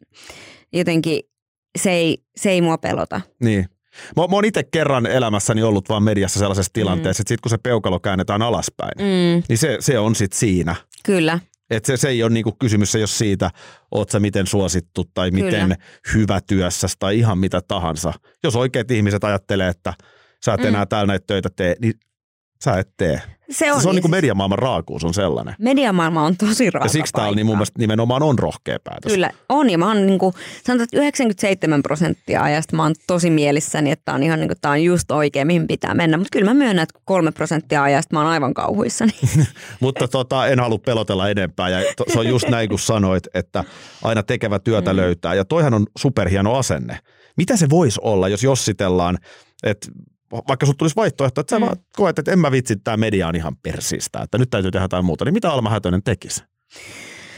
[0.74, 1.20] jotenkin
[1.78, 3.22] se ei, se ei mua pelota.
[3.44, 3.66] Niin.
[4.16, 7.58] Mä, mä oon itse kerran elämässäni ollut vaan mediassa sellaisessa tilanteessa, että sit kun se
[7.58, 10.76] peukalo käännetään alaspäin, Mm, niin se, se on sit siinä.
[11.04, 13.52] kyllä, Et se, se ei ole niinku kysymys, ole siitä,
[13.92, 15.76] oot sä miten suosittu tai miten Kyllä.
[16.14, 18.14] hyvä työssäsi tai ihan mitä tahansa.
[18.44, 19.94] Jos oikeat ihmiset ajattelee, että
[20.46, 20.68] sä et Mm.
[20.68, 21.94] enää täällä näitä töitä tee, niin
[22.64, 23.22] sä et tee.
[23.50, 23.82] se on.
[23.82, 25.56] Se on ja niinku siis mediamaailman raakuus on sellainen.
[25.60, 29.14] Mediamaailma on tosi raaka Ja siksi on niin mun mielestä nimenomaan on rohkea päätös.
[29.14, 29.70] Kyllä, on.
[29.70, 34.24] Ja mä oon niinku, sanotaan, että 97 prosenttia ajasta mä oon tosi mielissäni, että on
[34.24, 36.18] ihan niinku, tää on just oikein, mihin pitää mennä.
[36.18, 39.12] Mutta kyllä mä myönnän, että kolme prosenttia ajasta mä oon aivan kauhuissani.
[39.80, 43.64] Mutta tota, en halua pelotella enempää ja to, se on just näin kuin sanoit, että
[44.04, 44.98] aina tekevä työtä mm.
[44.98, 47.00] löytää ja toihan on superhieno asenne.
[47.38, 49.18] Mitä se voisi olla, jos jossitellaan,
[49.64, 49.88] että
[50.48, 51.66] vaikka sut tulisi vaihtoehto, että sä Mm.
[51.66, 54.84] vaan koet, että en mä vitsi, tämä media on ihan persistä, että nyt täytyy tehdä
[54.84, 56.44] jotain muuta, niin mitä Alma Hätönen tekisi?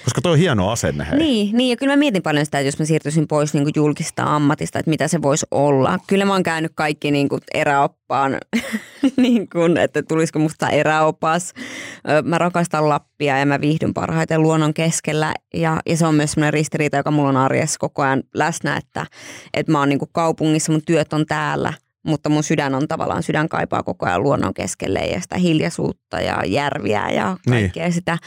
[0.03, 1.19] Koska toi on hieno asenne, hei.
[1.19, 3.73] Niin, niin, ja kyllä mä mietin paljon sitä, että jos mä siirtyisin pois niin kuin
[3.75, 5.99] julkista ammatista, että mitä se voisi olla.
[6.07, 8.37] Kyllä mä oon käynyt kaikki niin kuin eräoppaan,
[9.17, 11.53] niin kuin, että tulisiko musta eräopas.
[12.23, 15.33] Mä rakastan Lappia ja mä viihdyn parhaiten luonnon keskellä.
[15.53, 19.05] Ja, ja se on myös sellainen ristiriita, joka mulla on arjessa koko ajan läsnä, että,
[19.53, 21.73] että mä oon niin kuin kaupungissa, mun työt on täällä.
[22.03, 26.45] Mutta mun sydän on tavallaan, sydän kaipaa koko ajan luonnon keskelle ja sitä hiljaisuutta ja
[26.45, 27.61] järviä ja Niin.
[27.61, 28.17] kaikkea sitä.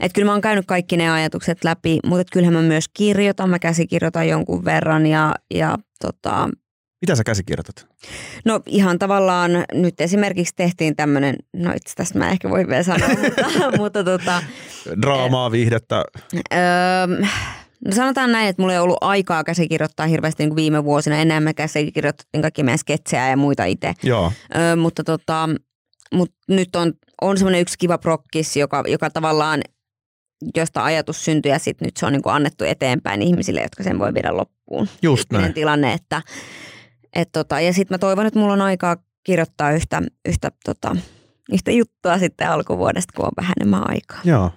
[0.00, 3.50] Että kyllä mä oon käynyt kaikki ne ajatukset läpi, mutta et kyllähän mä myös kirjoitan,
[3.50, 6.48] mä käsikirjoitan jonkun verran ja, ja tota,
[7.00, 7.86] Mitä sä käsikirjoitat?
[8.44, 13.08] no ihan tavallaan nyt esimerkiksi tehtiin tämmöinen, no itse tästä mä ehkä voin vielä sanoa,
[13.24, 14.42] mutta, mutta tota,
[15.02, 16.04] Draamaa, viihdettä.
[16.52, 17.26] öö,
[17.84, 21.40] no sanotaan näin, että mulla ei ollut aikaa käsikirjoittaa hirveästi niin kuin viime vuosina, enää
[21.40, 23.94] me käsikirjoitettiin kaikki meidän sketsejä ja muita itse.
[24.02, 24.32] Joo.
[24.56, 25.48] Öö, mutta tota,
[26.14, 29.62] mut nyt on, on semmoinen yksi kiva prokkis, joka, joka tavallaan,
[30.56, 34.14] josta ajatus syntyi ja sitten nyt se on niinku annettu eteenpäin ihmisille, jotka sen voi
[34.14, 34.88] viedä loppuun.
[35.02, 35.54] Just näin.
[35.54, 36.22] tilanne, että
[37.14, 40.96] et tota, ja sitten mä toivon, että mulla on aikaa kirjoittaa yhtä, yhtä, tota,
[41.52, 44.20] yhtä juttua sitten alkuvuodesta, kun on vähän enemmän aikaa.
[44.24, 44.50] Joo.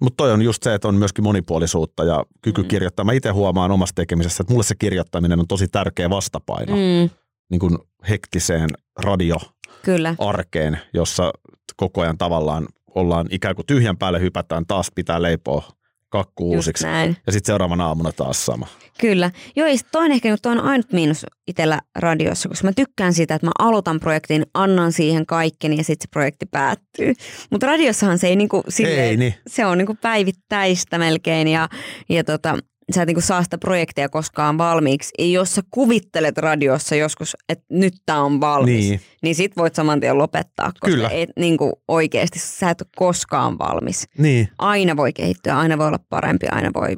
[0.00, 2.68] Mutta toi on just se, että on myöskin monipuolisuutta ja kyky Mm.
[2.68, 3.04] kirjoittaa.
[3.04, 7.10] Mä itse huomaan omassa tekemisessä, että mulle se kirjoittaminen on tosi tärkeä vastapaino Mm,
[7.50, 10.78] niin kuin hektiseen radioarkeen, kyllä.
[10.94, 11.32] jossa
[11.76, 15.68] koko ajan tavallaan ollaan ikään kuin tyhjän päälle hypätään, taas pitää leipoa
[16.08, 16.86] kakku uusiksi.
[17.26, 18.66] Ja sitten seuraavana aamuna taas sama.
[19.00, 19.30] Kyllä.
[19.56, 23.46] Joo, ja toinen ehkä nyt on ainut miinus itsellä radiossa, koska mä tykkään siitä, että
[23.46, 27.14] mä aloitan projektin, annan siihen kaikkeni ja sitten se projekti päättyy.
[27.50, 29.34] Mutta radiossahan se ei niinku silleen, Ei niin.
[29.46, 31.68] se on niinku päivittäistä melkein ja,
[32.08, 32.58] ja tota,
[32.94, 35.32] sä et niinku saa sitä projektia koskaan valmiiksi.
[35.32, 38.88] Jos sä kuvittelet radiossa joskus, että nyt tää on valmis, Niin.
[38.90, 41.08] niin, niin sit voit saman tien lopettaa, koska Kyllä.
[41.08, 44.08] Et, niinku oikeasti sä et ole koskaan valmis.
[44.18, 44.48] Niin.
[44.58, 46.96] Aina voi kehittyä, aina voi olla parempi, aina voi,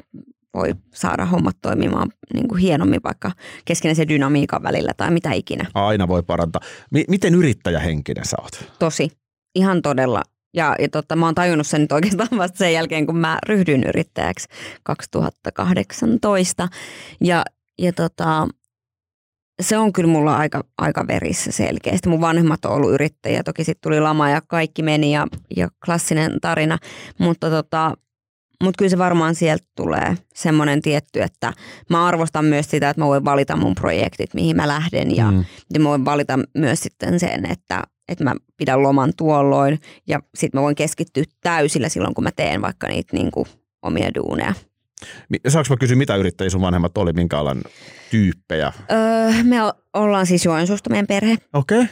[0.53, 3.31] voi saada hommat toimimaan niinku hienommin vaikka
[3.65, 5.65] keskinäisen dynamiikan välillä tai mitä ikinä.
[5.73, 6.61] Aina voi parantaa.
[6.91, 8.71] M- miten yrittäjähenkinen sä oot?
[8.79, 9.11] Tosi,
[9.55, 10.21] ihan todella.
[10.53, 13.83] Ja, ja tota, mä oon tajunnut sen nyt oikeastaan vasta sen jälkeen, kun mä ryhdyin
[13.83, 14.47] yrittäjäksi
[14.83, 16.67] 2018.
[17.21, 17.45] Ja,
[17.79, 18.47] ja tota,
[19.61, 22.09] se on kyllä mulla aika, aika verissä selkeästi.
[22.09, 26.31] Mun vanhemmat on ollut yrittäjiä, toki sitten tuli lama ja kaikki meni ja, ja klassinen
[26.41, 26.77] tarina.
[27.17, 27.93] Mutta tota,
[28.63, 31.53] mut kyllä se varmaan sieltä tulee semmoinen tietty, että
[31.89, 35.45] mä arvostan myös sitä, että mä voin valita mun projektit, mihin mä lähden ja, Mm.
[35.73, 40.59] ja mä voin valita myös sitten sen, että, että mä pidän loman tuolloin ja sitten
[40.59, 43.45] mä voin keskittyä täysillä silloin, kun mä teen vaikka niitä niin kuin
[43.81, 44.53] omia duuneja.
[45.47, 47.61] Saanko mä kysyä, mitä yrittäjiä sun vanhemmat oli, minkä alan
[48.11, 48.73] tyyppejä?
[48.91, 49.57] Öö, me
[49.93, 51.81] ollaan siis Joensuusta meidän perhe Okei.
[51.81, 51.87] Okay.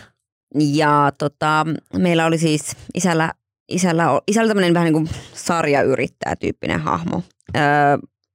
[0.55, 1.65] ja tota,
[1.97, 3.33] meillä oli siis isällä,
[3.69, 7.23] isällä, isällä tämmöinen vähän niin kuin sarjayrittäjä tyyppinen hahmo.
[7.55, 7.63] Öö,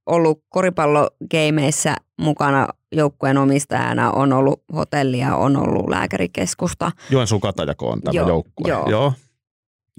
[0.05, 8.13] ollut koripallogeimeissa mukana joukkueen omistajana, on ollut hotellia, on ollut lääkärikeskusta– Joensuun Katajako on tämä
[8.15, 8.69] Joo, joukkue.
[8.69, 8.89] joo.
[8.89, 9.13] joo.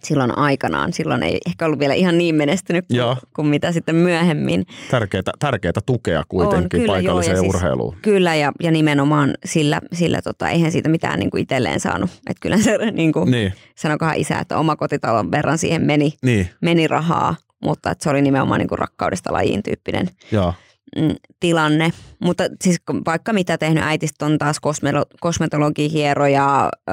[0.05, 0.93] silloin aikanaan.
[0.93, 3.17] Silloin ei ehkä ollut vielä ihan niin menestynyt kuin, Joo.
[3.37, 4.67] kuin mitä sitten myöhemmin.
[4.91, 7.97] Tärkeätä, tärkeätä tukea kuitenkin kyllä, paikalliseen joo, ja siis- urheiluun.
[8.03, 12.11] Kyllä ja, ja nimenomaan sillä, sillä tota, eihän siitä mitään niin kuin itselleen saanut.
[12.31, 16.49] Että kyllä se niin kuin, Niin, sanokohan isä, että oma kotitalon verran siihen meni, niin,
[16.61, 20.55] meni rahaa, mutta että se oli nimenomaan niin kuin rakkaudesta lajiin tyyppinen joo.
[20.97, 21.91] Mm, tilanne.
[22.25, 22.77] Mutta siis
[23.07, 26.93] vaikka mitä tehnyt, äitistä on taas kosmelo- kosmetologi, hieroja, ö,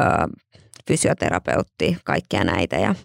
[0.88, 2.76] fysioterapeutti, kaikkia näitä.
[2.76, 2.96] Ja,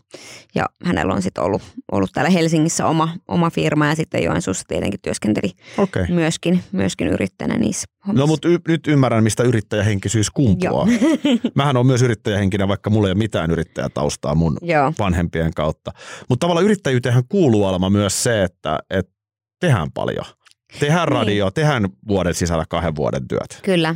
[0.55, 5.01] ja hänellä on sitten ollut, ollut täällä Helsingissä oma, oma firma ja sitten Joensuussa tietenkin
[5.03, 5.51] työskenteli.
[5.79, 6.07] Okay.
[6.09, 8.23] myöskin, myöskin yrittäjänä niissä hommissa.
[8.23, 10.87] No mutta y- nyt ymmärrän, mistä yrittäjähenkisyys kumpuaa.
[11.55, 15.93] Mähän on myös yrittäjähenkinen, vaikka mulla ei ole mitään yrittäjätaustaa mun Joo, vanhempien kautta.
[16.29, 19.13] Mutta tavallaan yrittäjyyteen kuuluu Alma myös se, että, että
[19.61, 20.25] tehdään paljon.
[20.81, 21.13] Tehdään Niin.
[21.19, 23.61] radio, tehdään vuoden sisällä kahden vuoden työt.
[23.63, 23.95] kyllä.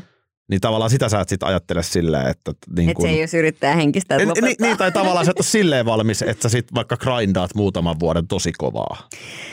[0.51, 3.75] Niin tavallaan sitä sä et sit ajattele silleen, että niin Että se ei olisi yrittäjä
[3.75, 6.97] henkistä, En- niin, niin, tai tavallaan sä et ole silleen valmis, että sä sit vaikka
[6.97, 9.09] grindaat muutaman vuoden tosi kovaa.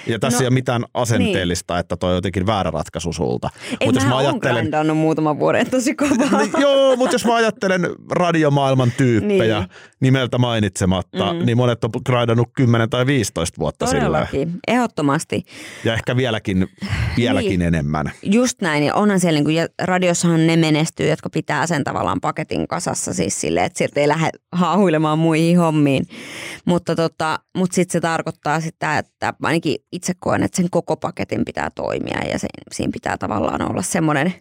[0.08, 1.80] Ja tässä No, ei ole mitään asenteellista, niin.
[1.80, 3.50] että toi on jotenkin väärä ratkaisu sulta.
[3.82, 6.38] Ei, Mut jos mä ajattelen, grindannut muutaman vuoden tosi kovaa.
[6.42, 7.82] niin, joo, mutta jos mä ajattelen
[8.12, 9.70] radiomaailman tyyppejä Niin.
[10.00, 11.46] nimeltä mainitsematta, Mm.
[11.46, 14.06] niin monet on grindannut 10 tai 15 vuotta silleen.
[14.06, 15.44] Todellakin, ehdottomasti.
[15.86, 16.68] Ja ehkä vieläkin,
[17.18, 17.62] vieläkin Niin.
[17.62, 18.12] enemmän.
[18.24, 20.56] Just näin, ja onhan siellä, niin kuin, ja radiossahan ne
[20.88, 25.58] menestyy, jotka pitää sen tavallaan paketin kasassa siis silleen, että sieltä ei lähde haahuilemaan muihin
[25.58, 26.06] hommiin.
[26.66, 31.46] Mutta, tota, mutta sitten se tarkoittaa sitä, että ainakin itse koen, että sen koko paketin
[31.46, 34.34] pitää toimia ja se, siinä pitää tavallaan olla semmoinen,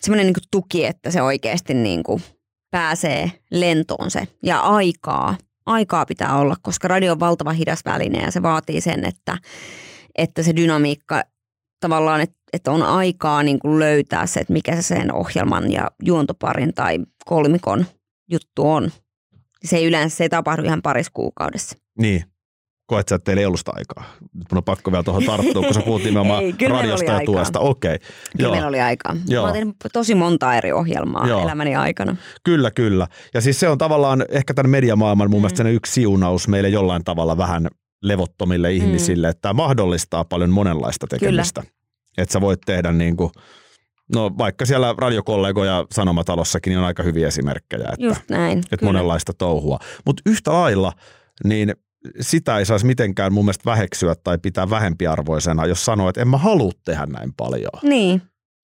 [0.00, 2.22] semmoinen niin tuki, että se oikeasti niin kuin
[2.70, 5.36] pääsee lentoon se ja aikaa.
[5.66, 9.38] Aikaa pitää olla, koska radio on valtava hidas väline ja se vaatii sen, että,
[10.18, 11.22] että se dynamiikka
[11.80, 15.90] tavallaan, että, että on aikaa niin kuin löytää se, että mikä se sen ohjelman ja
[16.02, 17.86] juontoparin tai kolmikon
[18.30, 18.90] juttu on.
[19.64, 21.76] Se ei yleensä se ei tapahdu ihan parissa kuukaudessa.
[21.98, 22.24] Niin.
[22.86, 24.04] Koet sä, että teillä ei ollut sitä aikaa?
[24.20, 27.60] Nyt mun on pakko vielä tuohon tarttua, kun sä puhut nimenomaan Ei, radiosta ja tuesta.
[27.60, 27.98] Okei.
[27.98, 28.50] Kyllä Joo.
[28.52, 29.16] meillä oli aikaa.
[29.28, 29.46] Joo.
[29.46, 31.42] Mä oon tosi monta eri ohjelmaa Joo.
[31.42, 32.16] elämäni aikana.
[32.44, 33.06] Kyllä, kyllä.
[33.34, 35.42] Ja siis se on tavallaan ehkä tämän mediamaailman mun Mm.
[35.42, 37.68] mielestä yksi siunaus meille jollain tavalla vähän
[38.02, 41.62] levottomille ihmisille, että tämä mahdollistaa paljon monenlaista tekemistä.
[42.18, 43.30] Että sä voit tehdä niin kuin,
[44.14, 48.58] no vaikka siellä radiokollegoja Sanomatalossakin niin on aika hyviä esimerkkejä, että, Just näin.
[48.58, 48.92] että kyllä.
[48.92, 49.78] monenlaista touhua.
[50.06, 50.92] Mutta yhtä lailla,
[51.44, 51.74] niin
[52.20, 56.38] sitä ei saisi mitenkään mun mielestä väheksyä tai pitää vähempiarvoisena, jos sanoo, että en mä
[56.38, 57.70] halua tehdä näin paljon.
[57.82, 58.22] Niin,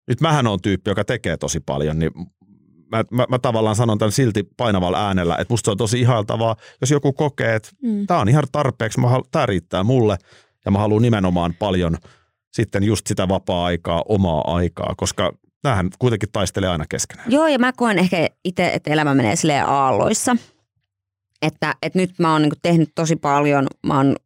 [0.09, 2.11] Nyt mähän on tyyppi, joka tekee tosi paljon, niin
[2.92, 6.57] mä, mä, mä tavallaan sanon tämän silti painavalla äänellä, että musta se on tosi ihailtavaa,
[6.81, 8.07] jos joku kokee, että mm.
[8.07, 10.16] tämä on ihan tarpeeksi, mä tämä riittää mulle
[10.64, 11.96] ja mä haluan nimenomaan paljon
[12.53, 15.33] sitten just sitä vapaa-aikaa, omaa aikaa, koska
[15.64, 17.33] näähän kuitenkin taistelee aina keskenään.
[17.33, 20.37] Joo, ja mä koen ehkä itse, että elämä menee silleen aalloissa.
[21.42, 24.16] Että, että nyt mä oon niin tehnyt tosi paljon, mä oon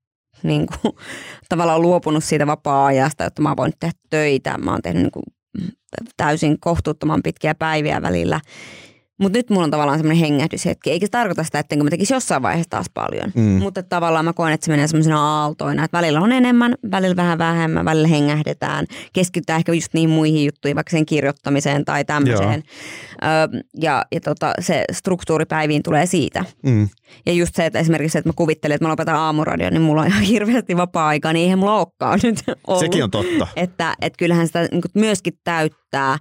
[0.42, 0.94] niin kuin,
[1.48, 4.58] tavallaan luopunut siitä vapaa-ajasta, että mä voin tehdä töitä.
[4.58, 5.24] Mä oon tehnyt niin kuin,
[6.16, 8.40] täysin kohtuuttoman pitkiä päiviä välillä.
[9.20, 10.90] Mutta nyt mulla on tavallaan semmoinen hengähdyshetki.
[10.90, 13.32] Eikä se tarkoita sitä, ettenkö mä tekisi jossain vaiheessa taas paljon.
[13.34, 13.42] Mm.
[13.42, 15.84] Mutta tavallaan mä koen, että se menee semmoisena aaltoina.
[15.84, 18.86] Että välillä on enemmän, välillä vähän vähemmän, välillä hengähdetään.
[19.12, 22.62] Keskitytään ehkä just niin muihin juttuihin, vaikka sen kirjoittamiseen tai tämmöiseen.
[23.22, 26.44] Ö, ja ja tota, se struktuuripäiviin tulee siitä.
[26.62, 26.88] Mm.
[27.26, 30.06] Ja just se, että esimerkiksi, että mä kuvittelen, että mä lopetan aamuradion, niin mulla on
[30.06, 32.80] ihan hirveästi vapaa-aikaa, niin eihän mulla olekaan nyt ollut.
[32.80, 33.46] Sekin on totta.
[33.56, 35.34] Että, että kyllähän sitä niin myöskin
[35.90, 36.18] täyttää,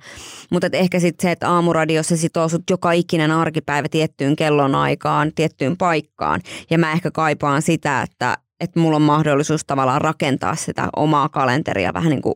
[0.52, 5.78] mutta ehkä sitten se, että aamuradiossa sitoo sut joka ikinen arkipäivä tiettyyn kellon aikaan, tiettyyn
[5.78, 6.42] paikkaan.
[6.70, 11.94] Ja mä ehkä kaipaan sitä, että, että mulla on mahdollisuus tavallaan rakentaa sitä omaa kalenteria
[11.94, 12.36] vähän niin kuin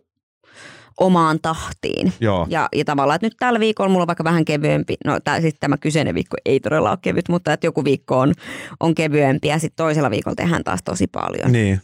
[0.99, 2.13] omaan tahtiin.
[2.19, 2.47] Joo.
[2.49, 5.55] Ja, ja tavallaan, että nyt tällä viikolla mulla on vaikka vähän kevyempi, no tää, siis
[5.59, 8.33] tämä kyseinen viikko ei todella ole kevyt, mutta että joku viikko on,
[8.79, 11.51] on kevyempi ja sitten toisella viikolla tehdään taas tosi paljon.
[11.51, 11.81] Niin.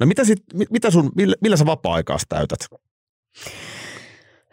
[0.00, 2.58] No mitä, sit, mitä sun, millä, millä sä vapaa-aikaa täytät?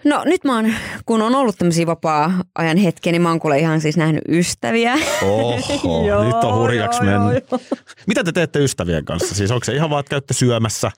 [0.06, 0.74] No nyt mä oon,
[1.06, 4.96] kun on ollut tämmöisiä vapaa-ajan hetkiä, niin mä oon kuule ihan siis nähnyt ystäviä.
[5.22, 7.46] Oho, Joo, nyt on hurjaksi joo, mennyt.
[7.52, 7.60] joo,
[8.08, 9.36] Mitä te teette ystävien kanssa?
[9.36, 10.92] Siis onko se ihan vaan, että käytte syömässä,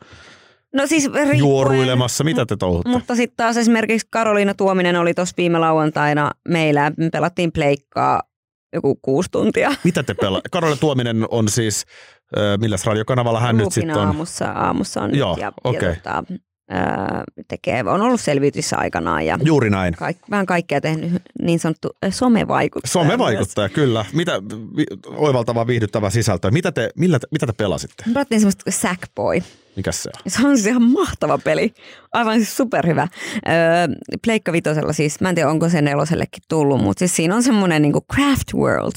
[0.74, 2.24] No siis riippuen, juoruilemassa?
[2.24, 2.90] Mitä te touhutte?
[2.90, 6.92] Mutta sitten taas esimerkiksi Karoliina Tuominen oli tuossa viime lauantaina meillä.
[6.98, 8.22] Me pelattiin pleikkaa
[8.74, 9.72] joku kuusi tuntia.
[9.84, 10.42] Mitä te pelaa?
[10.52, 11.86] Karole Tuominen on siis,
[12.38, 14.08] äh, milläs radiokanavalla hän nyt Lupina sitten on?
[14.08, 15.90] aamussa, aamussa on Joo, nyt ja, okei.
[15.90, 16.24] ja tota,
[17.48, 19.94] tekee, on ollut selviytyissä aikanaan ja Juuri näin.
[19.94, 22.92] kaik, vähän kaikkea tehnyt niin sanottu somevaikuttaja.
[22.92, 23.56] Some myös.
[23.74, 24.06] kyllä.
[24.14, 24.42] Mitä
[24.78, 26.52] vi, oivaltavaa, viihdyttävää sisältöä.
[26.52, 28.04] Mitä te, millä te, mitä te pelasitte?
[28.08, 29.42] Me pelattiin semmoista kuin Sackboy.
[29.76, 30.32] Mikäs se on?
[30.32, 31.74] Se on siis ihan mahtava peli.
[32.14, 33.08] Aivan siis superhyvä.
[33.48, 33.54] Öö,
[34.24, 37.82] Pleikka Vitosella siis, mä en tiedä onko se nelosellekin tullut, mutta siis siinä on semmoinen
[37.82, 38.96] niinku Craft World,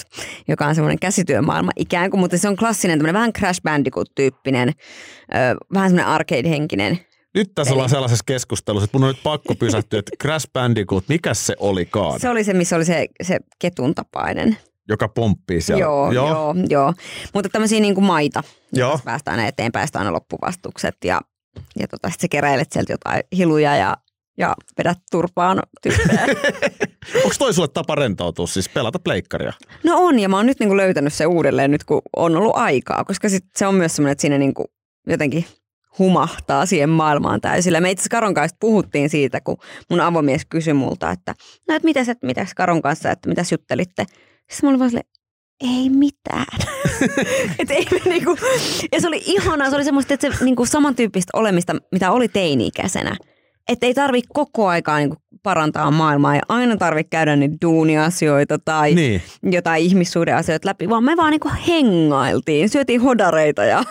[0.49, 4.69] joka on semmoinen käsityömaailma ikään kuin, mutta se on klassinen tämmöinen vähän Crash Bandicoot-tyyppinen,
[5.35, 7.08] öö, vähän semmoinen arcade-henkinen.
[7.35, 11.35] Nyt tässä ollaan sellaisessa keskustelussa, että mun on nyt pakko pysähtyä, että Crash Bandicoot, mikä
[11.35, 14.57] se olikaan, Se oli se, missä oli se, se ketun tapainen.
[14.89, 15.81] joka pomppii siellä?
[15.83, 16.93] Joo, joo, joo, joo.
[17.35, 19.01] Mutta tämmöisiä niin kuin maita, Joo.
[19.05, 21.21] päästään aina eteenpäin, sitten aina loppuvastukset ja,
[21.79, 23.97] ja tota, sitten sä keräilet sieltä jotain hiluja ja,
[24.39, 26.27] ja vedät turpaan tyyppejä.
[27.25, 29.53] Onko toi sulle tapa rentoutua, siis pelata pleikkaria?
[29.85, 33.05] No on, ja mä oon nyt niinku löytänyt se uudelleen nyt, kun on ollut aikaa,
[33.05, 34.65] koska sit se on myös semmoinen, että siinä niinku
[35.07, 35.45] jotenkin
[35.99, 37.81] humahtaa siihen maailmaan täysillä.
[37.81, 39.57] Me itse Karon kanssa puhuttiin siitä, kun
[39.91, 41.35] mun avomies kysyi multa, että
[41.69, 44.07] no, et mitäs, et, mitäs Karon kanssa, että mitäs juttelitte.
[44.51, 45.09] Sitten mä olin vaan silleen,
[45.61, 46.59] ei mitään.
[47.59, 48.37] et ei me niinku,
[48.93, 53.17] ja se oli ihanaa, se oli semmoista, että se niinku samantyyppistä olemista, mitä oli teini-ikäisenä.
[53.69, 58.95] Että ei tarvi koko aikaa niinku parantaa maailmaa ja aina tarvi käydä niitä duuniasioita tai
[58.95, 59.23] Niin.
[59.43, 63.85] jotain ihmissuhdeasioita läpi, vaan me vaan niinku hengailtiin, syötiin hodareita ja,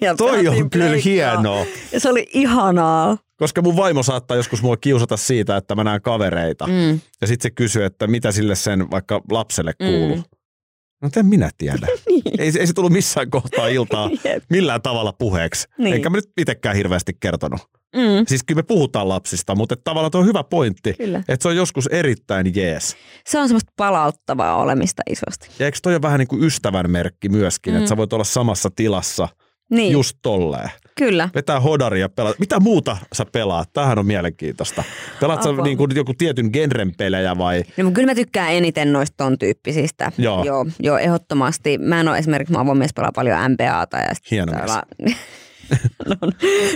[0.00, 1.64] ja Toi on kyllä hienoa.
[1.92, 3.18] Ja se oli ihanaa.
[3.36, 6.66] Koska mun vaimo saattaa joskus mua kiusata siitä, että mä näen kavereita.
[6.66, 7.00] Mm.
[7.20, 10.16] Ja sitten se kysyy, että mitä sille sen vaikka lapselle kuuluu.
[10.16, 10.22] Mm.
[11.02, 11.86] No en minä tiedä.
[12.08, 12.40] Niin.
[12.40, 14.10] ei, se- ei se tullut missään kohtaa iltaa
[14.50, 15.68] millään tavalla puheeksi.
[15.78, 15.94] Niin.
[15.94, 17.60] Enkä mä nyt itsekään hirveästi kertonut.
[17.94, 18.24] Mm.
[18.28, 20.94] Siis kyllä me puhutaan lapsista, mutta tavallaan tuo on hyvä pointti.
[20.94, 21.18] Kyllä.
[21.28, 22.96] Että se on joskus erittäin jees.
[23.26, 25.48] Se on semmoista palauttavaa olemista isosti.
[25.58, 27.76] Ja eikö toi ole vähän niin kuin ystävän merkki myöskin, Mm.
[27.78, 29.28] että sä voit olla samassa tilassa
[29.70, 30.70] Niin, just tolleen.
[30.98, 31.28] kyllä.
[31.34, 32.34] Vetää hodari ja pelaa.
[32.38, 33.72] Mitä muuta sä pelaat?
[33.72, 34.84] Tämähän on mielenkiintoista.
[35.20, 37.62] Pelaat sä niin kuin joku tietyn genren pelejä vai?
[37.76, 40.12] No, mutta kyllä mä tykkään eniten noista ton tyyppisistä.
[40.18, 40.44] Joo.
[40.44, 40.66] joo.
[40.80, 41.78] Joo, ehdottomasti.
[41.78, 43.96] Mä en ole esimerkiksi, mun avomies pelaa paljon MPAta.
[43.98, 44.52] Ja sit Hieno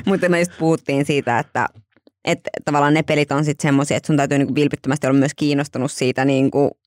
[0.06, 1.68] mutta me just puhuttiin siitä, että
[2.24, 5.92] että tavallaan ne pelit on sitten semmoisia, että sun täytyy niinku vilpittömästi olla myös kiinnostunut
[5.92, 6.78] siitä niinku,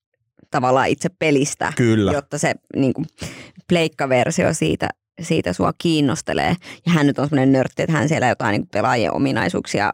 [0.52, 2.12] tavallaan itse pelistä, Kyllä.
[2.12, 3.06] jotta se niinku,
[3.68, 4.89] pleikkaversio siitä,
[5.22, 6.56] siitä sua kiinnostelee.
[6.86, 9.91] Ja hän nyt on semmoinen nörtti, että hän siellä jotain niinku pelaajien ominaisuuksia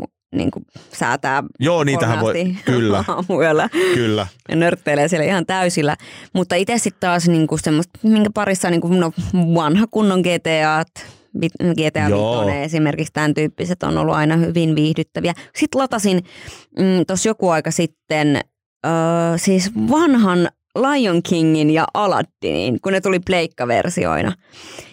[0.00, 0.62] mu- niinku,
[0.92, 2.56] säätää Joo, niitähän voi.
[2.64, 4.26] Kyllä, aamuyöllä kyllä.
[4.48, 5.96] ja nörtteilee siellä ihan täysillä.
[6.32, 9.12] Mutta itse sitten taas niinku semmoista, minkä parissa on niinku, no,
[9.54, 10.84] vanha kunnon GTA,
[11.60, 12.46] GTA Joo.
[12.46, 15.34] 5 esimerkiksi tämän tyyppiset on ollut aina hyvin viihdyttäviä.
[15.56, 16.24] Sitten latasin
[16.78, 18.40] mm, tuossa joku aika sitten
[18.86, 18.92] öö,
[19.36, 20.48] siis vanhan
[20.78, 24.32] Lion Kingin ja Aladdinin, kun ne tuli pleikkaversioina.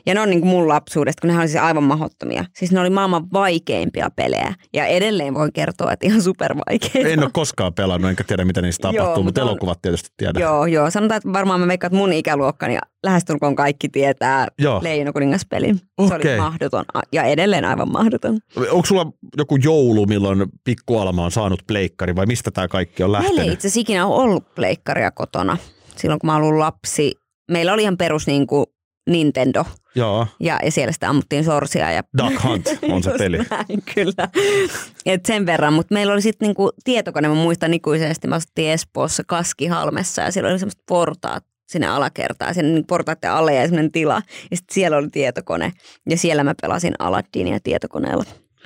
[0.06, 2.46] Ja ne on niin kuin mun lapsuudesta, kun ne oli siis aivan mahdottomia.
[2.56, 4.54] Siis ne oli maailman vaikeimpia pelejä.
[4.74, 7.10] Ja edelleen voin kertoa, että ihan supervaikeita.
[7.10, 10.10] En ole koskaan pelannut, enkä tiedä mitä niistä Joo, tapahtuu, mutta mutta on- elokuvat tietysti
[10.18, 10.42] tiedän.
[10.42, 10.92] Joo, joo.
[10.92, 14.80] Sanotaan, että varmaan mä veikkaan, että mun ikäluokkani ja lähestulkoon kaikki tietää Joo.
[14.84, 15.78] Leijona kuningaspelin.
[15.78, 18.38] Se oli mahdoton ja edelleen aivan mahdoton.
[18.72, 23.28] Onko sulla joku joulu, milloin pikkualma on saanut pleikkari vai mistä tämä kaikki on Meillä
[23.28, 23.54] ei lähtenyt?
[23.54, 25.58] itse asiassa ikinä ole ollut pleikkaria kotona.
[26.00, 27.14] Silloin kun mä olin lapsi,
[27.52, 28.66] meillä oli ihan perus niin kuin
[29.10, 29.66] Nintendo.
[29.96, 31.92] Joo, ja, ja siellä sitten ammuttiin sorsia.
[31.92, 33.38] Ja Duck Hunt on se peli.
[33.38, 34.30] Näin, kyllä.
[35.06, 39.24] Et sen verran, mutta meillä oli sitten niinku tietokone, mä muistan ikuisesti, me asuttiin Espoossa
[39.28, 44.22] Kaskihalmessa ja siellä oli semmoiset portaat sinne alakertaan, sinne niinku portaiden alle ja semmoinen tila.
[44.52, 45.72] Ja sitten siellä oli tietokone
[46.10, 48.24] ja siellä mä pelasin Aladdinia tietokoneella.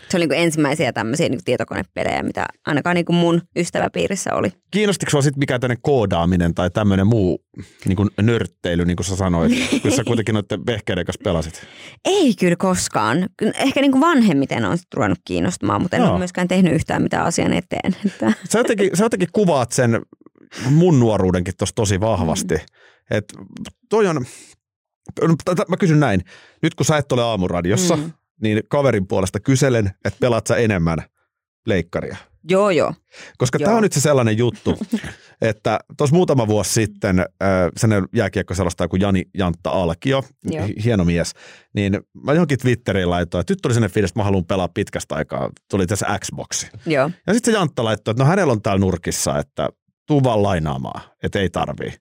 [0.10, 4.50] Se oli niinku ensimmäisiä tämmöisiä niinku tietokonepelejä, mitä ainakaan niinku mun ystäväpiirissä oli.
[4.72, 7.46] Kiinnostiko sinua sitten mikään tämmöinen koodaaminen tai tämmöinen muu
[7.86, 9.52] niin kuin nörtteily, niin kuin sä sanoit,
[9.82, 11.68] kun sä kuitenkin noiden vehkeiden kanssa pelasit?
[12.06, 13.30] Ei kyllä koskaan.
[13.56, 16.12] Ehkä niinku vanhemmiten on sit ruvennut kiinnostamaan, mutta en Joo.
[16.12, 17.96] ole myöskään tehnyt yhtään mitään asian eteen.
[18.06, 20.02] Että, Sä jotenkin, sä jotenkin kuvaat sen
[20.70, 22.56] mun nuoruudenkin tuossa tosi vahvasti.
[23.12, 23.26] Et
[23.90, 25.36] toi on, no,
[25.68, 26.22] mä kysyn näin,
[26.62, 28.12] nyt kun sä et ole aamuradiossa, Mm.
[28.44, 31.00] Niin kaverin puolesta kyselen, että pelaat sä enemmän
[31.68, 32.18] leikkaria.
[32.50, 32.94] joo, joo.
[33.38, 34.78] Koska tämä on nyt se sellainen juttu,
[35.42, 37.26] että tuossa muutama vuosi sitten äh,
[37.78, 40.66] sellainen jääkiekko sellaista kuin Jani Jantta Alkio, Joo.
[40.68, 41.34] hi- hieno mies,
[41.76, 45.16] niin mä johonkin Twitteriin laitoin, että nyt tuli sellainen fiilis, että mä haluan pelaa pitkästä
[45.16, 46.68] aikaa, tuli tässä Xboxi.
[46.86, 47.10] joo.
[47.28, 49.70] Ja sitten se Jantta laittoi, että no hänellä on täällä nurkissa, että
[50.08, 51.94] tuu vaan lainaamaan, että ei tarvii.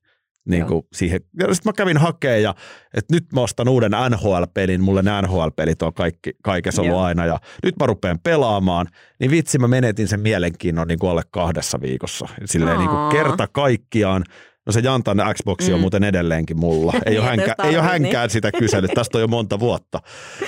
[0.49, 1.21] Niin kuin siihen.
[1.39, 2.55] Ja sitten mä kävin hakemaan ja
[2.97, 7.03] että nyt mä ostan uuden NHL-pelin, mulle ne NHL-pelit on kaikki, kaikessa ollut Joo.
[7.05, 8.87] aina ja nyt mä rupean pelaamaan,
[9.21, 12.29] niin vitsi mä menetin sen mielenkiinnon niin kuin alle kahdessa viikossa.
[12.45, 14.25] Silleen niin kuin kerta kaikkiaan.
[14.67, 15.81] No se Jantan Xbox on Mm.
[15.81, 16.93] muuten edelleenkin mulla.
[17.07, 19.99] Ei ole, Niin, hänkä, ei ole tarvit, hänkään sitä kysellyt, tästä on jo monta vuotta.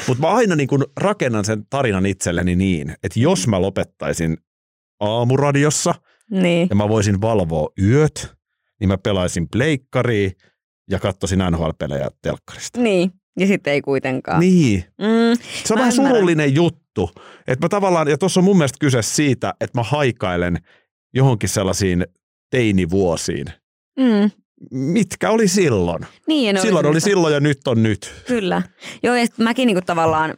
[0.09, 4.37] Mutta mä aina niin kuin rakennan sen tarinan itselleni niin, että jos mä lopettaisin
[5.01, 5.95] aamuradiossa
[6.31, 6.67] Niin.
[6.71, 8.35] ja mä voisin valvoa yöt,
[8.81, 10.31] niin mä pelaisin pleikkaria
[10.91, 12.81] ja katsoisin NHL-pelejä telkkarista.
[12.81, 13.11] Niin.
[13.39, 14.41] Ja sitten ei kuitenkaan.
[14.41, 14.85] Niin.
[14.99, 17.11] Mm, Se on vähän surullinen juttu.
[17.47, 20.57] Että mä tavallaan, ja tuossa on mun mielestä kyse siitä, että mä haikailen
[21.15, 22.07] johonkin sellaisiin
[22.51, 23.47] teinivuosiin.
[23.99, 24.31] mm.
[24.71, 26.07] Mitkä oli silloin?
[26.27, 28.13] Niin, silloin oli semmoista- silloin ja nyt on nyt.
[28.27, 28.63] Kyllä.
[29.03, 30.35] Joo, ja mäkin niinku tavallaan,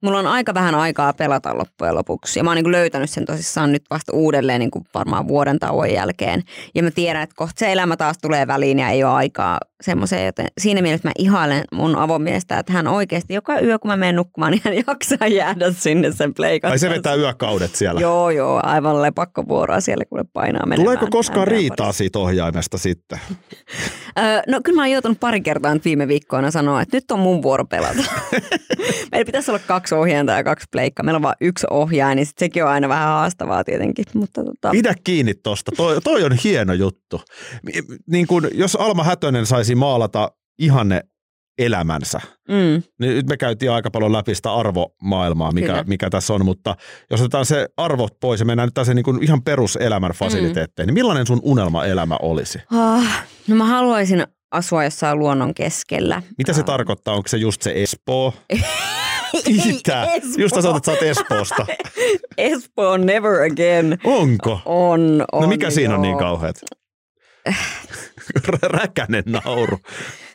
[0.00, 2.38] mulla on aika vähän aikaa pelata loppujen lopuksi.
[2.40, 6.42] Ja mä oon niinku löytänyt sen tosissaan nyt vasta uudelleen niinku varmaan vuoden tauon jälkeen.
[6.74, 10.26] Ja mä tiedän, että kohta se elämä taas tulee väliin ja ei ole aikaa semmoiseen.
[10.26, 14.16] Joten siinä mielessä mä ihailen mun avomiestä, että hän oikeasti joka yö, kun mä menen
[14.16, 18.00] nukkumaan, niin hän jaksaa jäädä sinne sen pleikan Tai se vetää yökaudet siellä.
[18.00, 20.84] Joo, joo, aivan lepakkovuoroa siellä, kun painaa menemään.
[20.84, 21.98] Tuleeko koskaan riitaa parissa.
[21.98, 23.18] siitä ohjaimesta sitten?
[24.46, 27.64] No kyllä mä oon joutunut pari kertaa viime viikkoina sanoa, että nyt on mun vuoro
[27.64, 28.02] pelata.
[29.12, 31.04] Meillä pitäisi olla kaksi ohjainta ja kaksi pleikkaa.
[31.04, 34.04] Meillä on vain yksi ohjaaja, niin sit sekin on aina vähän haastavaa tietenkin.
[34.14, 35.72] Mutta tota, Pidä kiinni tosta.
[35.76, 37.20] Toi, toi on hieno juttu.
[38.10, 41.00] Niin kun, jos Alma Hätönen saisi maalata ihanne
[41.58, 42.54] elämänsä, mm,
[43.00, 45.84] niin nyt me käytiin aika paljon läpi sitä arvomaailmaa, mikä, Kyllä.
[45.86, 46.76] mikä tässä on, mutta
[47.10, 51.26] jos otetaan se arvot pois ja mennään nyt tässä niin ihan peruselämän fasiliteetteihin, niin millainen
[51.26, 52.58] sun unelmaelämä olisi?
[52.76, 56.22] ah, no mä haluaisin asua jossain luonnon keskellä.
[56.38, 56.64] Mitä se Ah.
[56.64, 57.14] tarkoittaa?
[57.14, 58.34] Onko se just se Espoo?
[59.66, 60.04] Mitä?
[60.04, 60.34] Espoo.
[60.38, 61.66] Just sä sanot, että sä oot Espoosta.
[62.38, 63.98] Espoo never again.
[64.04, 64.60] Onko?
[64.64, 66.12] On, on No mikä siinä on joo.
[66.12, 66.56] niin kauheat?
[68.62, 69.78] Räkänen nauru.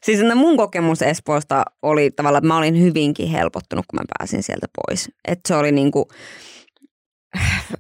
[0.03, 4.43] Siis no mun kokemus Espoosta oli tavallaan, että mä olin hyvinkin helpottunut, kun mä pääsin
[4.43, 5.09] sieltä pois.
[5.27, 6.07] Että se oli niinku,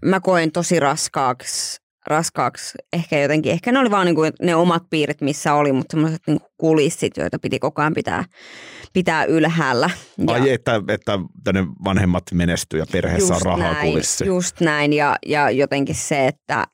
[0.05, 5.21] mä koin tosi raskaaksi, raskaaksi ehkä jotenkin, ehkä ne oli vaan niinku ne omat piirit,
[5.21, 8.23] missä oli, mutta semmoiset niinku kulissit, joita piti koko ajan pitää,
[8.93, 9.89] pitää ylhäällä.
[10.27, 14.25] Ja Ai että, että tänne vanhemmat menestyy ja perheessä on rahaa näin, kulissi.
[14.25, 16.65] Just näin ja, ja jotenkin se, että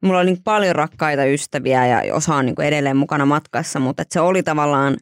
[0.00, 4.02] mulla oli niin paljon rakkaita ystäviä ja osa on niin kuin edelleen mukana matkassa, mutta
[4.02, 4.96] että se oli tavallaan,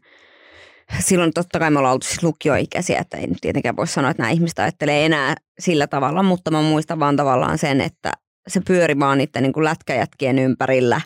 [1.00, 4.22] silloin totta kai me ollaan oltu siis lukioikäisiä, että ei nyt tietenkään voi sanoa, että
[4.22, 8.12] nämä ihmiset ajattelee enää sillä tavalla, mutta mä muistan vaan tavallaan sen, että
[8.48, 11.00] se pyöri vaan niiden niin kuin lätkäjätkien ympärillä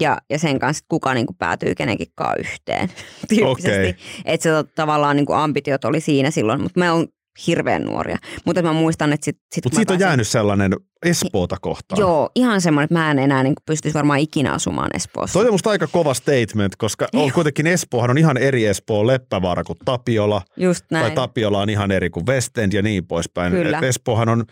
[0.00, 2.88] ja, ja sen kanssa, että kuka niin kuin päätyy kenenkinkaan yhteen
[3.28, 3.70] tyyppisesti.
[3.70, 3.94] Okei.
[4.24, 7.06] Että se tavallaan niin kuin ambitiot oli siinä silloin, mutta me on
[7.46, 8.16] hirveän nuoria.
[8.44, 10.72] Mutta mä muistan, että sit, sit Mutta siitä on pääsin- jäänyt sellainen
[11.06, 12.00] Espoota kohtaan.
[12.00, 15.38] Joo, ihan semmoinen, että mä en enää niin pystyisi varmaan ikinä asumaan Espoossa.
[15.38, 19.64] Toi on musta aika kova statement, koska on kuitenkin Espoohan on ihan eri Espoo Leppävaara
[19.64, 20.42] kuin Tapiola.
[20.56, 21.02] Just näin.
[21.04, 23.52] Tai Tapiola on ihan eri kuin West End ja niin poispäin.
[23.52, 23.78] Kyllä.
[23.78, 24.44] Espoohan on,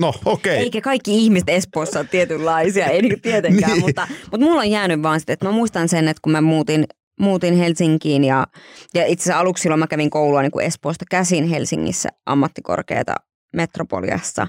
[0.00, 0.56] no okei.
[0.58, 3.80] Eikä kaikki ihmiset Espoossa ole tietynlaisia, ei niinku tietenkään, Niin.
[3.80, 6.84] mutta, mutta mulla on jäänyt vaan sitten, että mä muistan sen, että kun mä muutin,
[7.20, 8.46] muutin Helsinkiin ja,
[8.94, 13.14] ja itse asiassa aluksi silloin mä kävin koulua niin kuin Espoosta käsin Helsingissä ammattikorkeata
[13.56, 14.46] metropoliassa,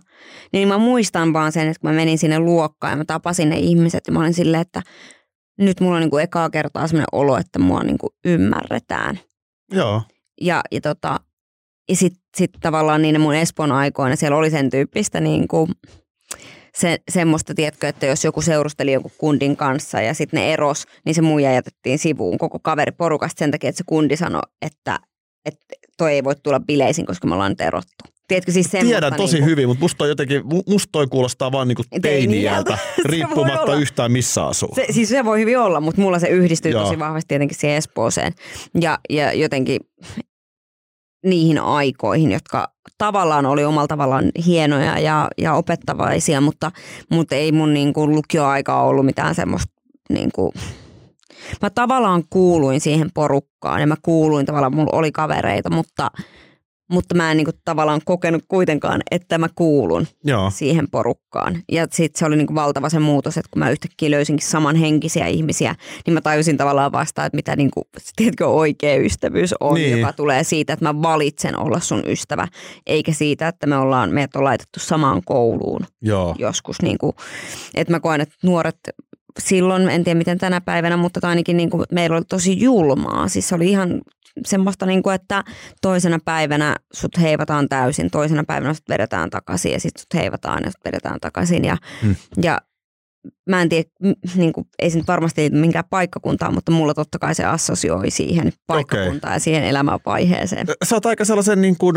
[0.54, 3.58] niin mä muistan vaan sen, että kun mä menin sinne luokkaan ja mä tapasin ne
[3.58, 4.82] ihmiset ja mä olin silleen, että
[5.60, 9.20] nyt mulla on niin kuin ekaa kertaa sellainen olo, että mua niin kuin ymmärretään.
[9.72, 10.02] Joo.
[10.42, 11.20] Ja, ja, tota,
[11.90, 11.96] ja
[12.36, 15.72] sitten sit tavallaan niin mun Espoon aikoina siellä oli sen tyyppistä niin kuin
[16.76, 21.16] se, semmoista, tiedätkö, että jos joku seurusteli jonkun kundin kanssa ja sitten ne eros, niin
[21.16, 25.00] se muija jätettiin sivuun koko kaveriporukasta sen takia, että se kundi sanoi, että,
[25.46, 25.66] että
[25.98, 28.06] toi ei voi tulla bileisiin, koska me ollaan nyt erottu.
[28.28, 31.84] Tiedätkö siis Tiedän tosi niinku, hyvin, mutta musta toi jotenkin, musta toi kuulostaa vaan niinku
[32.02, 34.76] teiniältä, Se voi riippumatta yhtään missä asuu.
[34.76, 36.84] Se, siis se voi hyvin olla, mutta mulla se yhdistyy Joo.
[36.84, 38.34] tosi vahvasti tietenkin siihen Espooseen.
[38.82, 39.80] Ja, ja jotenkin
[41.26, 42.68] niihin aikoihin, jotka
[42.98, 46.72] tavallaan oli omalla tavallaan hienoja ja, ja opettavaisia, mutta,
[47.12, 49.74] mutta ei mun niin kuin lukioaikaa ollut mitään semmoista
[50.10, 50.52] niin kuin,
[51.62, 56.12] mä tavallaan kuuluin siihen porukkaan ja mä kuuluin tavallaan, mulla oli kavereita, mutta,
[56.92, 60.50] mutta mä en niin kuin tavallaan kokenut kuitenkaan, että mä kuulun Joo.
[60.50, 61.64] siihen porukkaan.
[61.72, 65.76] Ja sitten se oli niinku valtava se muutos, että kun mä yhtäkkiä löysinkin samanhenkisiä ihmisiä,
[66.06, 67.82] niin mä tajusin tavallaan vasta, että mitä niinku,
[68.16, 69.90] tiedätkö, oikea ystävyys on, Niin.
[69.92, 70.00] niin.
[70.00, 72.48] joka tulee siitä, että mä valitsen olla sun ystävä,
[72.88, 76.36] eikä siitä, että me ollaan, meidät on laitettu samaan kouluun Joo.
[76.40, 76.82] joskus.
[76.82, 77.16] Niinku,
[77.74, 78.78] että mä koen, että nuoret
[79.40, 83.28] silloin, en tiedä miten tänä päivänä, mutta ainakin niinku, meillä oli tosi julmaa.
[83.28, 84.02] Siis se oli ihan
[84.46, 85.44] semmoista, niinku, että
[85.82, 90.72] toisena päivänä sut heivataan täysin, toisena päivänä sut vedetään takaisin ja sitten sut heivataan ja
[90.72, 91.66] sut vedetään takaisin.
[91.66, 92.16] Ja, Hmm.
[92.42, 92.62] ja
[93.50, 93.90] mä en tiedä,
[94.36, 98.12] niin kuin, ei se nyt varmasti liity minkään paikkakuntaan, mutta mulla totta kai se assosioi
[98.12, 100.68] siihen paikkakuntaan ja siihen elämänvaiheeseen.
[100.84, 101.96] Sä oot aika sellaisen niin kuin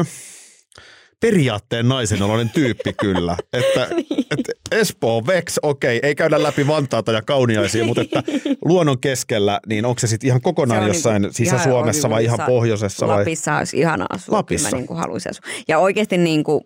[1.20, 3.36] periaatteen naisen oloinen tyyppi kyllä.
[3.52, 3.88] Että,
[4.30, 8.22] että Espoo, Vex, okei, ei käydä läpi Vantaata ja Kauniaisia, mutta että
[8.64, 12.46] luonnon keskellä, niin onko se sitten ihan kokonaan Se jossain niinku Sisä-Suomessa vai ihan Lapissa-
[12.46, 13.06] pohjoisessa?
[13.06, 13.18] Vai?
[13.18, 14.36] Lapissa olisi ihana asua.
[14.36, 14.68] Lapissa?
[14.68, 15.42] Kyllä Mä niin kuin haluaisin asua.
[15.68, 16.64] Ja oikeasti niin kuin,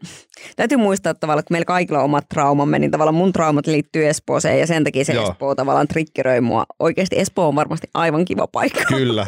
[0.57, 4.09] täytyy muistaa että tavallaan, että meillä kaikilla on omat traumamme, niin tavallaan mun traumat liittyy
[4.09, 5.31] Espooseen ja sen takia se Joo.
[5.31, 6.65] Espoo tavallaan triggeröi mua.
[6.79, 8.85] Oikeasti Espoo on varmasti aivan kiva paikka.
[8.89, 9.27] Kyllä.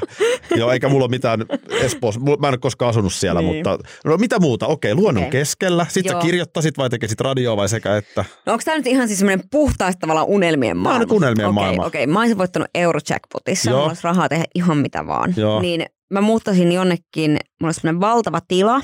[0.57, 2.20] Joo, eikä mulla ole mitään Espoossa.
[2.20, 3.57] Mä en ole koskaan asunut siellä, Niin.
[3.57, 4.66] mutta no mitä muuta?
[4.66, 5.41] Okei, luonnon Okei.
[5.41, 5.87] keskellä.
[5.89, 8.25] Sitten sä kirjoittasit vai tekisit radioa vai sekä että?
[8.47, 10.99] No onko tämä nyt ihan siis semmoinen puhtaasti tavallaan unelmien maailma?
[11.05, 11.85] nyt unelmien okei, maailma.
[11.85, 13.79] Okei, mä olisin voittanut Eurojackpotissa, Joo.
[13.79, 15.35] mulla olisi rahaa tehdä ihan mitä vaan.
[15.37, 15.61] Joo.
[15.61, 18.81] Niin mä muuttaisin jonnekin, mulla olisi semmoinen valtava tila,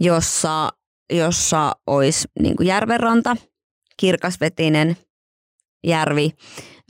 [0.00, 0.68] jossa,
[1.12, 3.36] jossa olisi niin kuin järvenranta,
[3.96, 4.96] kirkasvetinen
[5.86, 6.30] järvi,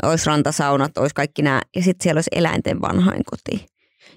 [0.03, 1.62] olisi rantasaunat, olisi kaikki nämä.
[1.77, 3.67] Ja sitten siellä olisi eläinten vanhainkoti,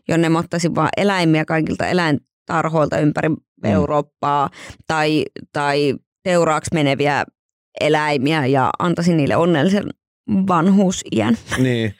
[0.07, 3.29] jonne mä ottaisin vaan eläimiä kaikilta eläintarhoilta ympäri
[3.63, 3.71] Mm.
[3.71, 4.49] Eurooppaa
[4.87, 7.23] tai, tai teuraaksi meneviä
[7.81, 9.89] eläimiä ja antaisin niille onnellisen
[10.47, 11.37] vanhuusiän.
[11.57, 11.93] Niin.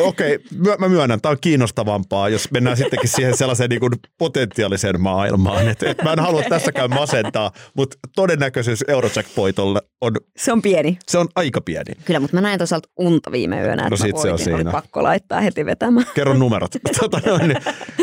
[0.00, 5.00] Okei, mä, mä myönnän, tämä on kiinnostavampaa, jos mennään sittenkin siihen sellaiseen niin kuin potentiaaliseen
[5.00, 5.68] maailmaan.
[5.68, 10.98] Et, et mä en halua tässäkään masentaa, mutta todennäköisyys Eurojackpoitolle on, Se on pieni.
[11.08, 11.92] se on aika pieni.
[12.04, 14.34] Kyllä, mutta mä näin toisaalta unta viime yönä, että No mä sit se on.
[14.34, 14.70] Oli siinä.
[14.70, 16.06] pakko laittaa heti vetämään.
[16.14, 16.70] Kerro numerot.
[17.00, 17.62] tota, noin, niin.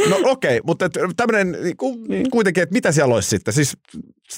[0.10, 1.58] no okei, mutta tämmöinen
[2.32, 3.54] kuitenkin, että mitä siellä olisi sitten?
[3.54, 3.78] Siis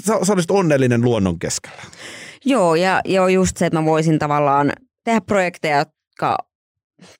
[0.05, 1.81] sä, sä olisit onnellinen luonnon keskellä.
[2.45, 4.71] Joo, ja joo, just se, että mä voisin tavallaan
[5.03, 6.37] tehdä projekteja, jotka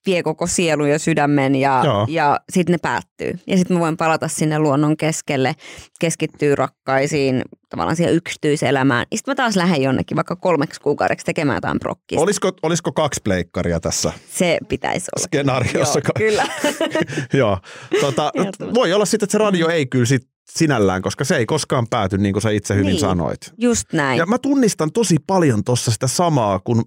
[0.06, 2.06] vie koko sielun ja sydämen ja, Joo.
[2.10, 3.40] ja sitten ne päättyy.
[3.48, 5.56] Ja sitten mä voin palata sinne luonnon keskelle,
[6.00, 9.06] keskittyä rakkaisiin, tavallaan siihen yksityiselämään.
[9.16, 12.24] Sitten mä taas lähden jonnekin vaikka kolmeksi kuukaudeksi tekemään jotain prokkista.
[12.24, 15.24] Olisiko, olisiko kaksi pleikkaria tässä Se pitäisi olla.
[15.26, 16.00] skenaariossa?
[16.00, 16.48] Joo, kyllä.
[17.40, 17.58] Joo.
[18.02, 18.32] Tota,
[18.74, 22.18] voi olla sitten, että se radio ei kyllä sit sinällään, koska se ei koskaan pääty
[22.18, 23.00] niin kuin sä itse hyvin Niin.
[23.00, 23.54] sanoit.
[23.58, 24.18] Just näin.
[24.18, 26.84] Ja mä tunnistan tosi paljon tuossa sitä samaa, kun,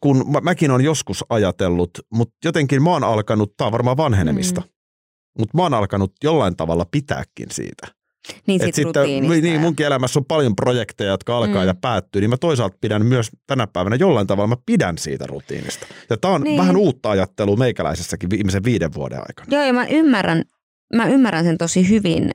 [0.00, 4.60] kun mä, mäkin on joskus ajatellut, mutta jotenkin mä oon alkanut, tää on varmaan vanhenemista,
[4.60, 4.66] mm.
[5.38, 7.86] mutta mä oon alkanut jollain tavalla pitääkin siitä.
[8.46, 9.42] niin Et sit rutiinista.
[9.42, 11.66] niin, munkin elämässä on paljon projekteja, jotka alkaa Mm.
[11.66, 15.86] ja päättyy, niin mä toisaalta pidän myös tänä päivänä jollain tavalla, mä pidän siitä rutiinista.
[16.10, 16.58] Ja tää on Niin.
[16.60, 19.46] vähän uutta ajattelua meikäläisessäkin viimeisen viiden vuoden aikana.
[19.50, 20.44] Joo, ja mä ymmärrän,
[20.94, 22.30] mä ymmärrän sen tosi hyvin,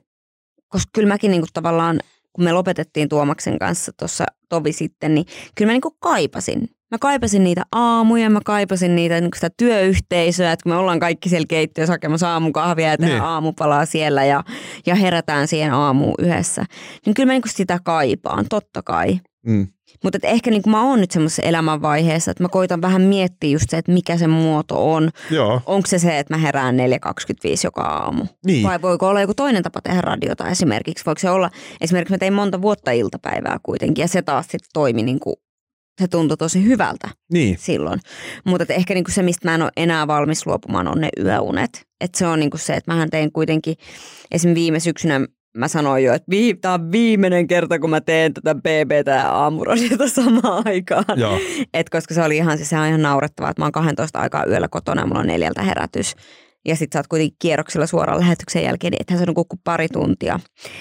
[0.68, 2.00] koska kyllä mäkin niinku tavallaan,
[2.32, 6.68] kun me lopetettiin Tuomaksen kanssa tuossa tovi sitten, niin kyllä mä niinku kaipasin.
[6.90, 11.28] Mä kaipasin niitä aamuja, mä kaipasin niitä niinku sitä työyhteisöä, että kun me ollaan kaikki
[11.28, 13.28] siellä keittiössä hakemassa aamukahvia ja tehdään Niin.
[13.28, 14.44] aamupalaa siellä ja,
[14.86, 16.64] ja herätään siihen aamuun yhdessä.
[17.06, 19.20] Niin kyllä mä niinku sitä kaipaan, totta kai.
[19.46, 19.66] Mm.
[20.02, 23.78] Mutta ehkä niin mä oon nyt semmoisessa elämänvaiheessa, että mä koitan vähän miettiä just se,
[23.78, 25.10] että mikä se muoto on.
[25.30, 26.82] Joo, Onko se se, että mä herään 4.25
[27.64, 28.24] joka aamu?
[28.46, 28.66] niin.
[28.66, 31.06] Vai voiko olla joku toinen tapa tehdä radiota esimerkiksi?
[31.06, 31.50] Voiko se olla,
[31.80, 35.36] esimerkiksi mä tein monta vuotta iltapäivää kuitenkin ja se taas sitten toimi niin kuin,
[36.00, 37.58] se tuntui tosi hyvältä niin.
[37.58, 38.00] silloin.
[38.44, 41.86] Mutta ehkä niin kuin se, mistä mä en ole enää valmis luopumaan, on ne yöunet.
[42.00, 43.76] Että se on niin kuin se, että mähän tein kuitenkin,
[44.30, 45.20] esimerkiksi viime syksynä
[45.56, 49.30] mä sanoin jo, että vii, tämä on viimeinen kerta, kun mä teen tätä BBtä ja
[49.30, 51.04] aamuradiota samaan aikaan.
[51.16, 51.38] Joo.
[51.74, 54.46] Et koska se oli ihan, siis se on ihan naurettavaa, että mä oon 12 aikaa
[54.46, 56.14] yöllä kotona ja mulla on neljältä herätys.
[56.64, 60.40] Ja sit sä oot kuitenkin kierroksella suoraan lähetyksen jälkeen, niin ethän sä nukku pari tuntia.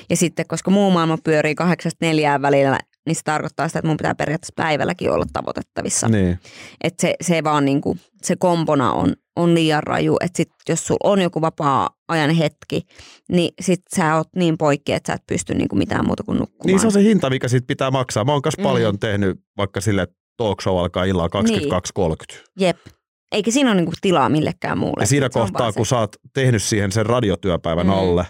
[0.10, 3.98] Ja sitten, koska muu maailma pyörii kahdeksasta neljään välillä, niin se tarkoittaa sitä, että mun
[3.98, 6.10] pitää periaatteessa päivälläkin olla tavoitettavissa.
[6.10, 6.40] Niin.
[6.84, 11.10] Että se, se vaan niinku, se kompona on, on liian raju, että sit jos sulla
[11.12, 12.82] on joku vapaa-ajan hetki,
[13.32, 16.68] niin sit sä oot niin poikki, että sä et pysty niinku mitään muuta kuin nukkumaan.
[16.68, 18.26] niin se on se hinta, mikä siitä pitää maksaa.
[18.26, 18.64] Mä oon myös Mm.
[18.64, 22.44] paljon tehnyt vaikka sille, että talk show alkaa illalla 22.30.
[22.60, 22.78] Jep.
[23.32, 25.04] Eikä siinä ole niinku tilaa millekään muulle.
[25.04, 25.78] Ja siinä Se kohtaa, se.
[25.78, 27.94] kun sä oot tehnyt siihen sen radiotyöpäivän Mm.
[27.94, 28.26] alle,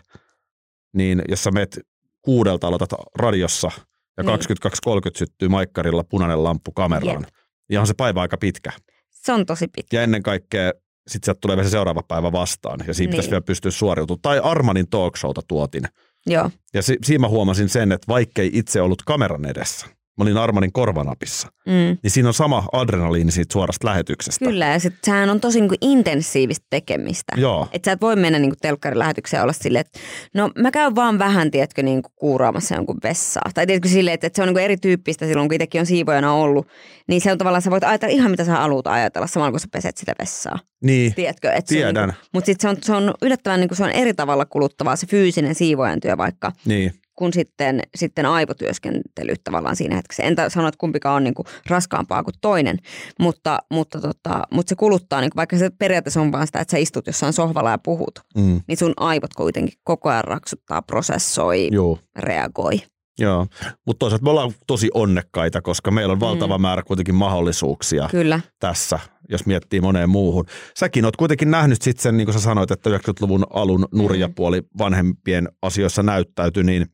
[0.96, 1.80] niin jos sä meet
[2.22, 3.72] kuudelta aloitat radiossa
[4.18, 4.40] ja Niin.
[4.40, 7.26] 22.30 syttyy maikkarilla punainen lamppu kameraan,
[7.70, 8.72] ja on se päivä aika pitkä.
[9.10, 9.98] Se on tosi pitkä.
[9.98, 10.72] Ja ennen kaikkea
[11.08, 13.32] sitten sieltä tulee vielä se seuraava päivä vastaan, ja siinä pitäisi Niin.
[13.32, 14.22] vielä pystyä suoriutumaan.
[14.22, 15.84] Tai Armanin talk showta tuotin.
[16.28, 19.86] Joo, Ja si- siinä mä huomasin sen, että vaikkei itse ollut kameran edessä,
[20.22, 21.98] mä olin Armanin korvanapissa, mm.
[22.04, 24.46] niin siinä on sama adrenaliini siitä suorasta lähetyksestä.
[24.46, 24.68] kyllä.
[24.68, 27.34] Ja sit sehän on tosi niinku intensiivistä tekemistä.
[27.38, 30.00] Joo, Että sä et voi mennä niinku telkkarin lähetykseen ja olla silleen, että
[30.34, 33.52] no mä käyn vaan vähän, tiedätkö, niinku kuuraamassa jonkun vessaa.
[33.54, 36.68] Tai tiedätkö silleen, että, että se on niinku erityyppistä silloin, kun itsekin on siivojana ollut.
[37.08, 39.68] Niin se on tavallaan, sä voit ajatella ihan mitä sä haluat ajatella samalla, kun sä
[39.72, 40.60] peset sitä vessaa.
[40.84, 41.52] niin, Tiedätkö?
[41.52, 42.08] Että tiedän.
[42.08, 45.08] niinku, mutta sitten se on, se on yllättävän niinku, se on eri tavalla kuluttavaa se
[45.08, 46.92] fyysinen siivoajan työ vaikka, Niin,
[47.22, 50.24] kuin sitten, sitten aivotyöskentely tavallaan siinä hetkessä.
[50.24, 52.78] En ta- sano, että kumpikaan on niinku raskaampaa kuin toinen,
[53.20, 56.78] mutta, mutta, tota, mutta se kuluttaa, niinku, vaikka se periaatteessa on vaan sitä, että sä
[56.78, 62.00] istut jossain sohvalla ja puhut, mm, niin sun aivot kuitenkin koko ajan raksuttaa, prosessoi, joo.
[62.20, 62.82] reagoi.
[63.20, 63.48] Joo,
[63.86, 66.62] mutta toisaalta me ollaan tosi onnekkaita, koska meillä on valtava Mm.
[66.62, 69.00] määrä kuitenkin mahdollisuuksia Kyllä, tässä,
[69.30, 70.46] jos miettii moneen muuhun.
[70.78, 75.50] Säkin oot kuitenkin nähnyt sitten sen, niin kuin sä sanoit, että 90-luvun alun nurjapuoli vanhempien
[75.62, 76.86] asioissa näyttäytyi, niin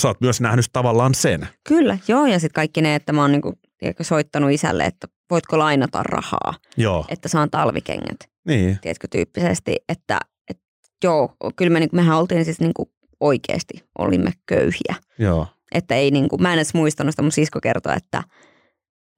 [0.00, 1.48] sä oot myös nähnyt tavallaan sen.
[1.68, 2.26] kyllä, joo.
[2.26, 6.54] Ja sitten kaikki ne, että mä oon niinku, tiedätkö, soittanut isälle, että voitko lainata rahaa,
[6.76, 8.16] Joo, että saan talvikengät.
[8.48, 10.18] niin, tiedätkö, tyyppisesti, että,
[10.50, 10.62] että
[11.04, 12.88] joo, kyllä me, niin mehän oltiin siis niin kuin
[13.20, 14.94] oikeasti olimme köyhiä.
[15.18, 18.22] joo, Että ei niin kuin, mä en edes muistanut sitä, mun sisko kertoi, että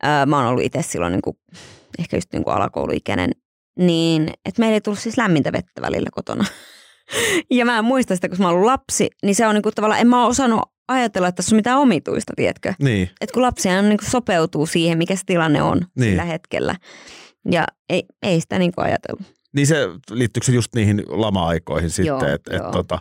[0.03, 1.37] ää, mä oon ollut itse silloin niin kuin,
[1.99, 3.31] ehkä just niin kuin alakouluikäinen,
[3.79, 6.45] niin että meillä ei tullut siis lämmintä vettä välillä kotona.
[7.51, 10.01] ja mä en muista sitä, kun mä ollut lapsi, niin se on niin kuin, tavallaan,
[10.01, 12.75] en mä ole osannut ajatella, että tässä on mitään omituista, tiedätkö?
[12.83, 16.11] niin, että kun lapsia niin kuin sopeutuu siihen, mikä se tilanne on Niin.
[16.11, 16.77] sillä hetkellä.
[17.51, 19.23] Ja ei, ei sitä niin kuin ajatellut.
[19.57, 19.77] niin se
[20.11, 22.99] liittyykö se just niihin lama-aikoihin sitten, että et, tota,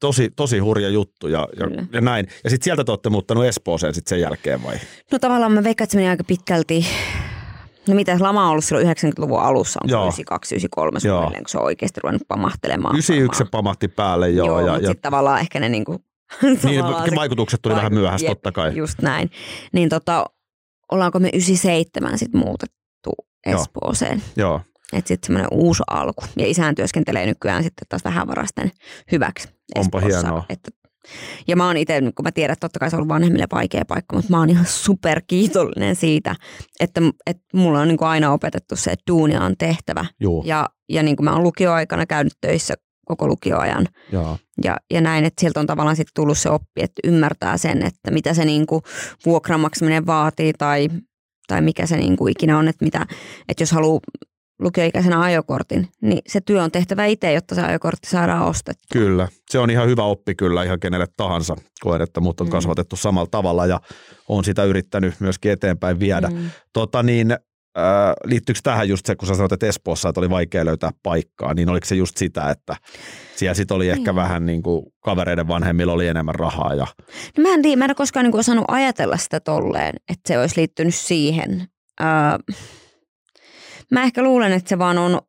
[0.00, 1.84] tosi, tosi hurja juttu ja, ja, Kyllä.
[1.92, 2.26] ja näin.
[2.44, 4.76] Ja sitten sieltä te olette muuttanut Espooseen sitten sen jälkeen vai?
[5.12, 6.86] No tavallaan mä veikkaan, että se meni aika pitkälti,
[7.88, 10.02] no mitä lama on ollut silloin 90-luvun alussa, on Joo.
[10.02, 11.16] 92, 93 Joo.
[11.16, 12.94] suunnilleen, kun se on oikeasti ruvennut pamahtelemaan.
[12.96, 14.46] 91 se pamahti päälle, joo.
[14.46, 15.92] joo ja, ja, sitten tavallaan ehkä ne niinku,
[16.42, 18.76] niin, se- vaikutukset tuli vähän myöhässä, Jep, totta kai.
[18.76, 19.30] Just näin.
[19.72, 20.26] Niin tota,
[20.92, 23.12] ollaanko me 97 sitten muutettu
[23.46, 23.60] Joo.
[23.60, 24.22] Espooseen.
[24.36, 24.60] Joo,
[24.92, 26.24] Että sitten semmoinen uusi alku.
[26.36, 28.70] Ja isän työskentelee nykyään sitten taas vähävarasten
[29.12, 29.48] hyväksi.
[29.76, 30.20] Onpa Espoossa.
[30.20, 30.44] hienoa.
[30.48, 30.70] Että,
[31.48, 33.84] ja mä oon itse, kun mä tiedän, että totta kai se on ollut vanhemmille vaikea
[33.88, 36.34] paikka, mutta mä oon ihan super kiitollinen siitä,
[36.80, 40.04] että, että mulla on niin kuin aina opetettu se, että duunia on tehtävä.
[40.20, 42.74] juu, Ja, ja niin kuin mä oon lukioaikana käynyt töissä
[43.06, 44.38] koko lukioajan joo.
[44.64, 48.10] ja, ja näin, että sieltä on tavallaan sitten tullut se oppi, että ymmärtää sen, että
[48.10, 48.82] mitä se niin kuin
[49.26, 50.88] vuokran maksaminen vaatii tai,
[51.48, 53.06] tai mikä se niin kuin ikinä on, että, mitä,
[53.48, 54.00] että jos haluaa
[54.62, 59.00] lukioikäisenä ajokortin, niin se työ on tehtävä itse, jotta se ajokortti saadaan ostettua.
[59.00, 61.56] Kyllä, se on ihan hyvä oppi kyllä ihan kenelle tahansa.
[61.80, 62.50] Koen, että mut on Mm.
[62.50, 63.80] kasvatettu samalla tavalla ja
[64.28, 66.28] on sitä yrittänyt myöskin eteenpäin viedä.
[66.28, 66.50] Mm.
[66.72, 67.38] Tota niin, äh,
[68.24, 71.68] liittyykö tähän just se, kun sä sanoit, että Espoossa että oli vaikea löytää paikkaa, niin
[71.68, 72.76] oliko se just sitä, että
[73.36, 74.16] siellä sitten oli ehkä Niin.
[74.16, 76.86] vähän niin kuin kavereiden vanhemmilla oli enemmän rahaa ja
[77.36, 80.28] No mä en tiedä, mä en ole koskaan niin kuin osannut ajatella sitä tolleen, että
[80.28, 81.66] se olisi liittynyt siihen.
[82.00, 82.08] Öö,
[83.90, 85.20] mä ehkä luulen, että se vaan on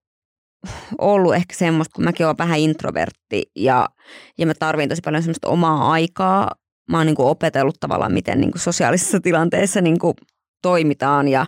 [0.97, 3.89] ollut ehkä semmoista, kun mäkin olen vähän introvertti ja,
[4.37, 6.51] ja mä tarvin tosi paljon semmoista omaa aikaa.
[6.91, 10.13] Mä oon niin kuin opetellut tavallaan, miten niin kuin sosiaalisissa tilanteissa niin kuin
[10.61, 11.45] toimitaan, ja,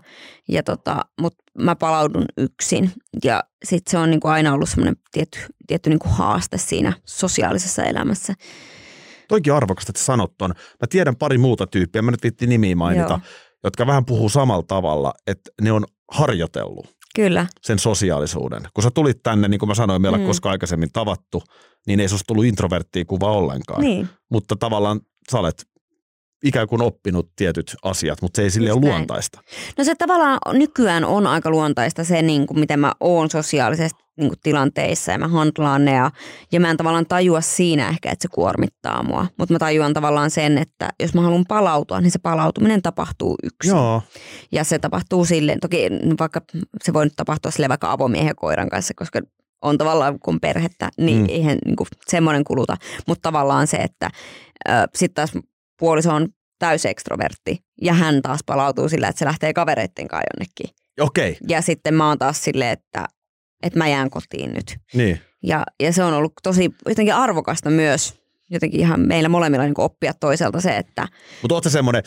[0.50, 2.92] ja tota, mutta mä palaudun yksin.
[3.24, 6.94] Ja sitten se on niin kuin aina ollut semmoinen tietty, tietty niin kuin haaste siinä
[7.06, 8.34] sosiaalisessa elämässä.
[9.28, 10.50] toikin arvokasta, että sanot ton.
[10.52, 13.20] Mä tiedän pari muuta tyyppiä, mä nyt viitti nimiä mainita, Joo.
[13.64, 18.62] jotka vähän puhuu samalla tavalla, että ne on harjoitellut Kyllä, sen sosiaalisuuden.
[18.74, 20.26] Kun sä tulit tänne, niin kuin mä sanoin, meillä mm.
[20.26, 21.44] Koskaan aikaisemmin tavattu,
[21.88, 23.82] niin ei susta tullut introverttia kuva ollenkaan.
[23.82, 24.10] niin.
[24.32, 25.00] Mutta tavallaan
[25.32, 25.66] sä olet
[26.44, 29.42] ikään kuin oppinut tietyt asiat, mutta se ei sille ole luontaista.
[29.78, 34.30] No se tavallaan nykyään on aika luontaista se, niin kuin miten mä oon sosiaalisesti niin
[34.30, 36.12] kuin tilanteissa ja mä handlaan ne ja,
[36.52, 39.28] ja mä en tavallaan tajua siinä ehkä, että se kuormittaa mua.
[39.38, 43.70] Mutta mä tajuan tavallaan sen, että jos mä haluan palautua, niin se palautuminen tapahtuu yksin.
[43.76, 44.02] Joo,
[44.52, 45.90] Ja se tapahtuu silleen, toki
[46.20, 46.42] vaikka
[46.84, 49.20] se voi nyt tapahtua silleen vaikka avomiehen ja koiran kanssa, koska
[49.62, 51.26] on tavallaan kun perhettä, niin Mm.
[51.30, 52.78] eihän niin kuin semmoinen kuluta.
[53.08, 54.10] Mutta tavallaan se, että
[54.96, 55.44] sitten taas
[55.80, 56.28] puoliso on
[56.60, 57.60] täysi ekstrovertti.
[57.82, 60.76] Ja hän taas palautuu sillä, että se lähtee kavereitten kanssa jonnekin.
[61.02, 61.48] Okei, okay.
[61.48, 63.06] Ja sitten mä oon taas silleen, että,
[63.66, 64.78] että mä jään kotiin nyt.
[64.94, 65.20] niin.
[65.44, 68.14] Ja, ja se on ollut tosi jotenkin arvokasta myös
[68.50, 71.08] jotenkin ihan meillä molemmilla niin oppia toiselta se, että
[71.42, 72.04] Mutta oot sä semmonen,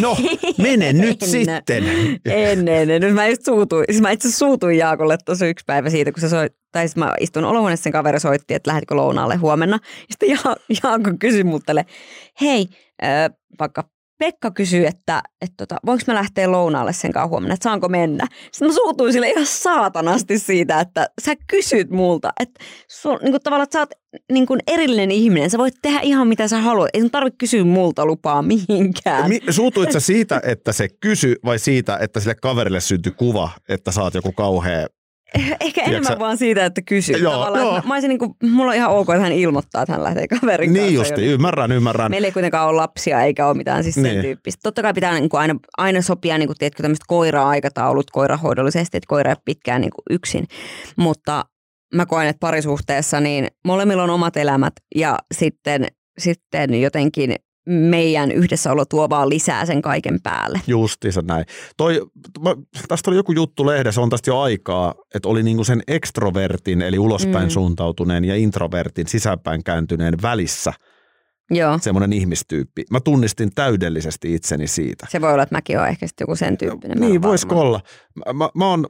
[0.00, 0.16] no
[0.58, 1.28] mene nyt En.
[1.28, 1.84] sitten.
[2.24, 3.00] en, en, en.
[3.00, 6.28] Nyt mä just suutuin, siis mä itse suutuin Jaakolle tuossa yksi päivä siitä, kun se
[6.28, 9.78] soit, tai siis mä istun olohuoneessa, sen kaveri soitti, että lähdetkö lounaalle huomenna.
[9.82, 11.72] Ja sitten ja, Jaakko kysyi multa,
[12.40, 12.68] hei,
[13.04, 17.64] äh, vaikka Pekka kysyy, että, että tota, voinko mä lähteä lounaalle sen kanssa huomenna, että
[17.64, 18.26] saanko mennä.
[18.52, 23.42] Sitten mä suutuin sille ihan saatanasti siitä, että sä kysyt multa, että sun, niin kuin
[23.42, 23.90] tavallaan, että sä oot
[24.32, 26.90] niin kuin erillinen ihminen, sä voit tehdä ihan mitä sä haluat.
[26.94, 29.28] Ei sun tarvitse kysyä multa lupaa mihinkään.
[29.28, 33.92] Mi- suutuit sä siitä, että se kysy vai siitä, että sille kaverille syntyi kuva, että
[33.92, 34.86] sä oot joku kauhea?
[35.60, 37.16] Ehkä enemmän sä- vaan siitä, että kysyy.
[37.16, 37.76] Joo, joo.
[37.76, 40.28] että Mä, olisin niin kuin, mulla on ihan ok, että hän ilmoittaa, että hän lähtee
[40.28, 40.82] kaverin kanssa.
[40.86, 41.32] Niin justi, jonnekin.
[41.32, 42.10] ymmärrän, ymmärrän.
[42.10, 44.20] Meillä ei kuitenkaan ole lapsia eikä ole mitään siis sen Niin.
[44.22, 44.60] tyyppistä.
[44.62, 49.08] Totta kai pitää niin kuin aina, aina sopia niin kuin, tiedätkö, tämmöiset koira-aikataulut koirahoidollisesti, että
[49.08, 50.46] koira ei pitkään niin kuin yksin.
[50.96, 51.44] Mutta
[51.94, 55.86] mä koen, että parisuhteessa niin molemmilla on omat elämät ja sitten,
[56.18, 57.34] sitten jotenkin
[57.66, 60.60] meidän yhdessäolo tuo vaan lisää sen kaiken päälle.
[60.66, 61.44] Justiinsa näin.
[61.76, 62.00] Toi,
[62.42, 62.54] mä,
[62.88, 66.98] tästä oli joku juttu lehdessä, on tästä jo aikaa, että oli niinku sen ekstrovertin, eli
[66.98, 67.50] ulospäin Mm.
[67.50, 70.72] suuntautuneen ja introvertin sisäänpäin kääntyneen välissä
[71.50, 71.78] Joo.
[71.82, 72.84] semmoinen ihmistyyppi.
[72.90, 75.06] Mä tunnistin täydellisesti itseni siitä.
[75.10, 77.00] Se voi olla, että mäkin olen ehkä sitten joku sen tyyppinen.
[77.00, 77.80] niin, voisiko olla.
[78.26, 78.86] Mä, mä, mä, on,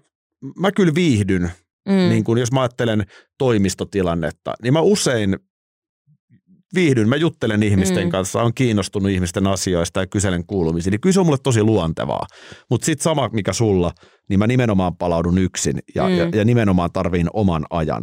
[0.58, 1.50] mä kyllä viihdyn,
[1.88, 2.08] mm.
[2.08, 3.06] niin kun jos mä ajattelen
[3.38, 5.36] toimistotilannetta, niin mä usein
[6.76, 8.10] viihdyn, mä juttelen ihmisten Mm.
[8.10, 12.26] kanssa, on kiinnostunut ihmisten asioista ja kyselen kuulumisia, niin kyllä se on mulle tosi luontevaa.
[12.70, 13.92] Mutta sitten sama mikä sulla,
[14.28, 16.16] niin mä nimenomaan palaudun yksin ja, Mm.
[16.16, 18.02] ja, ja nimenomaan tarviin oman ajan.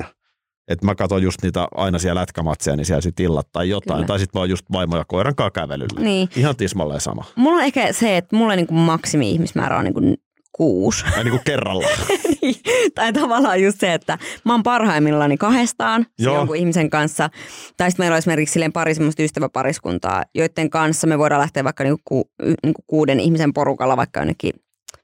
[0.68, 3.98] Et mä katson just niitä aina siellä lätkämatseja, niin siellä sit illat tai jotain.
[3.98, 4.08] Kyllä.
[4.08, 6.00] Tai sitten vaan just vaimo ja koiran kanssa kävelyllä.
[6.00, 6.30] Niin.
[6.36, 7.24] Ihan tismalleen sama.
[7.36, 10.18] Mulla on ehkä se, että mulla niin maksimi-ihmismäärä on niin kuin
[10.54, 11.04] kuusi.
[11.16, 11.88] Tai niin kuin kerralla.
[12.44, 12.56] Niin,
[12.96, 16.36] tai tavallaan just se, että mä oon parhaimmillani kahdestaan Joo.
[16.36, 17.30] jonkun ihmisen kanssa.
[17.78, 22.02] Tai sitten meillä on esimerkiksi pari semmoista ystäväpariskuntaa, joiden kanssa me voidaan lähteä vaikka niinku
[22.06, 22.30] ku,
[22.64, 24.54] niinku kuuden ihmisen porukalla vaikka jonnekin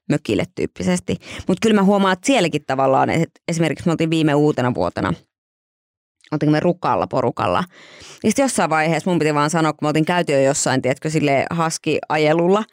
[0.09, 1.15] mökille tyyppisesti.
[1.47, 5.13] Mutta kyllä mä huomaan, että sielläkin tavallaan, että esimerkiksi me oltiin viime uutena vuotena,
[6.31, 7.63] oltiinko me rukalla porukalla.
[8.23, 11.09] Ja sitten jossain vaiheessa mun piti vaan sanoa, kun me oltiin käyty jo jossain, tiedätkö,
[11.09, 12.63] sille haski-ajelulla.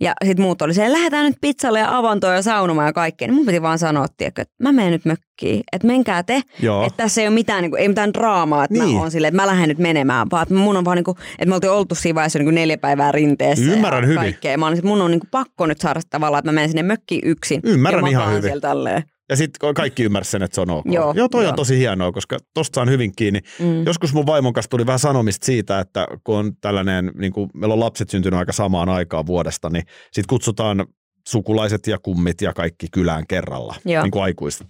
[0.00, 3.28] Ja sitten muut oli se, lähdetään nyt pizzalle ja avantoon ja saunomaan ja kaikkea.
[3.28, 6.42] Niin mun piti vaan sanoa, tiedätkö, että mä menen nyt mökkiin, että menkää te.
[6.62, 6.86] Joo.
[6.86, 8.94] Että tässä ei ole mitään, niin kuin, ei mitään draamaa, että Niin.
[8.94, 10.26] mä oon silleen, että mä lähden nyt menemään.
[10.30, 12.54] Vaan että mun on vaan niin kuin, että me oltiin oltu siinä vaiheessa niin kuin
[12.54, 13.64] neljä päivää rinteessä.
[13.64, 14.20] Ymmärrän ja hyvin.
[14.20, 14.58] Kaikkea.
[14.58, 16.82] Mä olin, että mun on niin kuin pakko nyt saada tavallaan, että mä menen sinne
[16.82, 17.60] mökkiin yksin.
[17.64, 18.42] Ymmärrän ja ihan hyvin.
[18.42, 19.02] siellä tälleen.
[19.28, 20.84] Ja sitten kaikki ymmärsivät sen, että se on ok.
[20.86, 21.50] Joo, joo toi joo.
[21.50, 23.40] on tosi hienoa, koska tosta saan hyvin kiinni.
[23.58, 23.86] Mm.
[23.86, 27.72] Joskus mun vaimon kanssa tuli vähän sanomista siitä, että kun on tällainen, niin kuin meillä
[27.72, 30.86] on lapset syntynyt aika samaan aikaan vuodesta, niin sit kutsutaan
[31.28, 34.02] sukulaiset ja kummit ja kaikki kylään kerralla, Joo.
[34.02, 34.66] niin kuin aikuiset.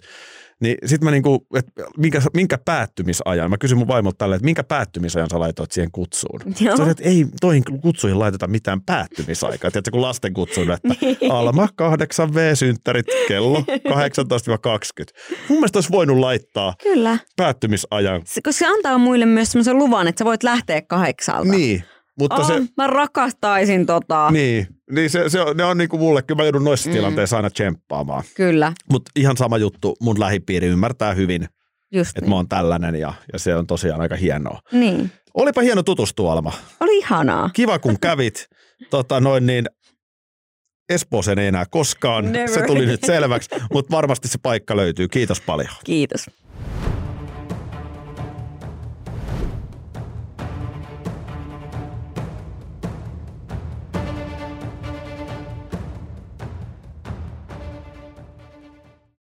[0.61, 4.65] Niin sit mä niinku, että minkä, minkä päättymisajan, mä kysyn mun vaimolta tälle, että minkä
[4.65, 6.41] päättymisajan sä laitoit siihen kutsuun?
[6.61, 6.77] Joo.
[6.81, 9.71] Oli, että ei toihin kutsuihin laiteta mitään päättymisaikaa.
[9.71, 11.33] Tiedätkö, kun lasten kutsuun, että Niin.
[11.33, 13.63] Alma 8V-synttärit kello 18-20.
[15.49, 17.19] Mun mielestä olisi voinut laittaa Kyllä.
[17.37, 18.23] päättymisajan.
[18.25, 21.51] Se, koska se antaa muille myös semmoisen luvan, että sä voit lähteä kahdeksalta.
[21.51, 21.85] Niin,
[22.19, 22.55] mutta oh, se...
[22.77, 24.31] Mä rakastaisin tota.
[24.31, 26.93] Niin, niin se, se ne on niin kuin mulle, kyllä mä joudun noissa Mm.
[26.93, 26.97] mm.
[26.97, 28.25] tilanteissa aina tsemppaamaan.
[28.35, 31.47] Kyllä, Mutta ihan sama juttu, mun lähipiiri ymmärtää hyvin,
[31.93, 32.29] just että niin.
[32.31, 34.61] mä oon tällainen ja, ja se on tosiaan aika hienoa.
[34.73, 36.53] Niin, Olipa hieno tutustua, Alma.
[36.81, 37.51] oli ihanaa.
[37.53, 38.49] Kiva kun kävit.
[38.91, 39.65] tota, noin niin,
[40.89, 42.33] Espooseen ei enää koskaan.
[42.33, 42.49] Never.
[42.49, 45.09] Se tuli nyt selväksi, mutta varmasti se paikka löytyy.
[45.09, 45.71] Kiitos paljon.
[45.85, 46.27] Kiitos.